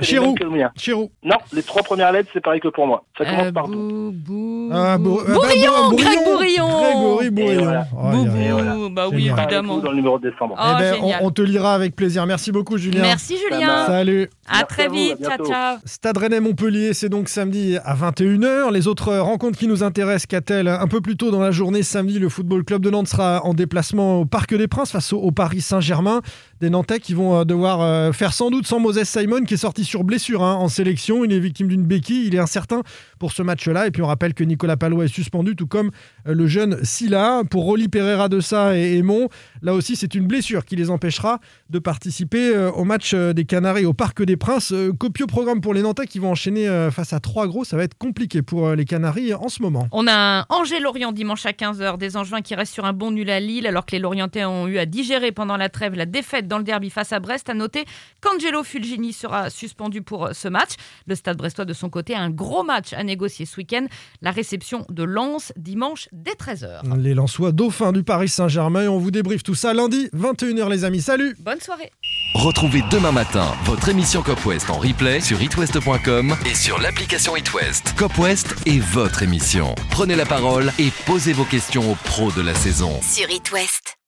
Chirou. 0.00 0.34
Chirou. 0.76 1.10
Non, 1.22 1.36
les 1.52 1.62
trois 1.62 1.82
premières 1.82 2.12
lettres, 2.12 2.30
c'est 2.32 2.40
pareil 2.42 2.60
que 2.60 2.68
pour 2.68 2.86
moi. 2.86 3.04
Ça 3.18 3.24
commence 3.26 3.46
euh, 3.48 3.52
par 3.52 3.68
Bou. 3.68 3.74
Bou- 3.74 4.12
Bou- 4.14 4.70
Ah, 4.72 4.96
Bo- 4.98 5.20
euh, 5.20 5.24
bah, 5.26 5.34
Bourillon, 5.34 5.90
Bo- 5.90 5.96
Greg 5.96 6.18
Bourillon. 6.24 7.18
Oui, 7.18 7.30
Bourillon. 7.30 7.64
Voilà. 7.64 7.86
Oh, 7.94 8.06
a- 8.06 8.10
Boubou, 8.12 8.30
voilà. 8.30 8.76
bah 8.90 9.08
oui, 9.10 9.22
Génial. 9.24 9.38
Évidemment. 9.40 9.68
les 9.68 9.74
coups 9.74 9.84
dans 9.84 9.90
le 9.90 9.96
numéro 9.96 10.18
de 10.18 10.30
décembre. 10.30 10.54
Oh, 10.58 10.62
Eh 10.76 10.78
ben, 10.80 10.94
on, 11.22 11.30
te 11.30 11.42
lira 11.42 11.74
avec 11.74 11.94
plaisir. 11.94 12.24
Merci 12.26 12.52
beaucoup, 12.52 12.78
Julien. 12.78 13.02
Merci 13.02 13.36
Julien. 13.36 13.66
marche. 13.66 13.86
Salut. 13.88 14.30
À 14.48 14.52
Merci 14.54 14.66
très 14.68 14.84
à 14.84 14.88
vous, 14.88 14.94
à 14.94 14.98
vite. 14.98 15.16
Ciao, 15.24 15.46
ciao. 15.46 15.76
Stade 15.84 16.16
Rennais-Montpellier, 16.16 16.94
c'est 16.94 17.08
donc 17.08 17.28
samedi 17.28 17.76
à 17.84 17.94
21h. 17.94 18.70
Les 18.72 18.88
autres 18.88 19.14
rencontres 19.18 19.58
qui 19.58 19.66
nous 19.68 19.82
intéressent, 19.82 20.26
qu'a-t-elle 20.26 20.68
Un 20.68 20.86
peu 20.86 21.00
plus 21.00 21.16
tôt 21.16 21.30
dans 21.30 21.40
la 21.40 21.50
journée, 21.50 21.82
samedi, 21.82 22.18
le 22.18 22.28
Football 22.28 22.64
Club 22.64 22.82
de 22.82 22.90
Nantes 22.90 23.08
sera 23.08 23.44
en 23.44 23.52
déplacement 23.54 24.20
au 24.20 24.24
Parc 24.24 24.54
des 24.54 24.68
Princes 24.68 24.90
face 24.92 25.12
au, 25.12 25.18
au 25.18 25.30
Paris 25.32 25.60
Saint-Germain. 25.60 26.20
Des 26.60 26.68
Nantais 26.68 27.00
qui 27.00 27.14
vont 27.14 27.38
euh, 27.38 27.44
devoir 27.44 27.80
euh, 27.80 28.12
faire 28.12 28.34
sans 28.34 28.50
doute 28.50 28.66
sans 28.66 28.80
Moses 28.80 29.04
Simon 29.04 29.44
qui 29.44 29.54
est 29.54 29.56
sorti 29.56 29.82
sur 29.82 30.04
blessure 30.04 30.42
hein, 30.42 30.56
en 30.56 30.68
sélection. 30.68 31.24
Il 31.24 31.32
est 31.32 31.38
victime 31.38 31.68
d'une 31.68 31.84
béquille. 31.84 32.26
Il 32.26 32.34
est 32.34 32.38
incertain 32.38 32.82
pour 33.18 33.32
ce 33.32 33.42
match-là. 33.42 33.86
Et 33.86 33.90
puis 33.90 34.02
on 34.02 34.06
rappelle 34.06 34.34
que 34.34 34.44
Nicolas 34.44 34.76
Palois 34.76 35.06
est 35.06 35.08
suspendu, 35.08 35.56
tout 35.56 35.66
comme 35.66 35.90
euh, 36.26 36.34
le 36.34 36.46
jeune 36.46 36.84
Silla. 36.84 37.42
Pour 37.50 37.64
Rolly 37.64 37.88
Pereira 37.88 38.28
de 38.28 38.40
Sa 38.40 38.76
et 38.76 38.98
Aymon, 38.98 39.28
là 39.62 39.72
aussi 39.72 39.96
c'est 39.96 40.14
une 40.14 40.26
blessure 40.26 40.66
qui 40.66 40.76
les 40.76 40.90
empêchera 40.90 41.40
de 41.70 41.78
participer 41.78 42.54
au 42.74 42.84
match 42.84 43.14
des 43.14 43.44
Canaries 43.44 43.86
au 43.86 43.94
Parc 43.94 44.22
des 44.22 44.36
Princes. 44.36 44.74
Copieux 44.98 45.26
programme 45.26 45.60
pour 45.60 45.72
les 45.72 45.82
Nantais 45.82 46.06
qui 46.06 46.18
vont 46.18 46.30
enchaîner 46.30 46.88
face 46.90 47.12
à 47.12 47.20
trois 47.20 47.46
gros. 47.46 47.64
Ça 47.64 47.76
va 47.76 47.84
être 47.84 47.96
compliqué 47.96 48.42
pour 48.42 48.70
les 48.70 48.84
Canaries 48.84 49.32
en 49.34 49.48
ce 49.48 49.62
moment. 49.62 49.88
On 49.92 50.06
a 50.08 50.46
Angers-Lorient 50.48 51.12
dimanche 51.12 51.46
à 51.46 51.52
15h, 51.52 51.98
des 51.98 52.16
Angevins 52.16 52.42
qui 52.42 52.54
restent 52.54 52.74
sur 52.74 52.84
un 52.84 52.92
bon 52.92 53.10
nul 53.10 53.30
à 53.30 53.40
Lille, 53.40 53.66
alors 53.66 53.86
que 53.86 53.92
les 53.92 53.98
Lorientais 53.98 54.44
ont 54.44 54.66
eu 54.66 54.78
à 54.78 54.86
digérer 54.86 55.32
pendant 55.32 55.56
la 55.56 55.68
trêve 55.68 55.94
la 55.94 56.06
défaite 56.20 56.46
dans 56.46 56.58
le 56.58 56.64
derby 56.64 56.90
face 56.90 57.14
à 57.14 57.18
Brest. 57.20 57.48
À 57.48 57.54
noter 57.54 57.86
qu'Angelo 58.20 58.62
Fulgini 58.62 59.14
sera 59.14 59.48
suspendu 59.48 60.02
pour 60.02 60.26
euh, 60.26 60.32
ce 60.34 60.48
match. 60.48 60.72
Le 61.06 61.14
Stade 61.14 61.38
brestois, 61.38 61.64
de 61.64 61.72
son 61.72 61.88
côté, 61.88 62.14
a 62.14 62.20
un 62.20 62.28
gros 62.28 62.62
match 62.62 62.92
à 62.92 63.02
négocier 63.02 63.46
ce 63.46 63.56
week-end. 63.56 63.86
La 64.20 64.30
réception 64.30 64.84
de 64.90 65.02
Lens 65.02 65.54
dimanche 65.56 66.08
dès 66.12 66.32
13h. 66.32 66.98
Les 66.98 67.14
Lensois 67.14 67.52
dauphins 67.52 67.92
du 67.92 68.02
Paris 68.02 68.28
Saint-Germain. 68.28 68.82
Et 68.82 68.88
on 68.88 68.98
vous 68.98 69.10
débriefe 69.10 69.42
tout 69.42 69.54
ça 69.54 69.72
lundi, 69.72 70.10
21h 70.14 70.68
les 70.68 70.84
amis. 70.84 71.00
Salut 71.00 71.34
Bonne 71.40 71.60
soirée. 71.60 71.90
Retrouvez 72.34 72.82
demain 72.90 73.12
matin 73.12 73.54
votre 73.64 73.88
émission 73.88 74.22
Cop 74.22 74.44
West 74.44 74.68
en 74.68 74.78
replay 74.78 75.20
sur 75.20 75.40
itwest.com 75.40 76.36
et 76.44 76.54
sur 76.54 76.78
l'application 76.80 77.34
itwest. 77.34 77.94
Cop 77.96 78.18
West 78.18 78.54
est 78.66 78.80
votre 78.80 79.22
émission. 79.22 79.74
Prenez 79.90 80.16
la 80.16 80.26
parole 80.26 80.70
et 80.78 80.90
posez 81.06 81.32
vos 81.32 81.44
questions 81.44 81.90
aux 81.90 81.96
pros 81.96 82.30
de 82.32 82.42
la 82.42 82.54
saison. 82.54 83.00
Sur 83.02 83.30
It 83.30 83.50
West. 83.52 83.96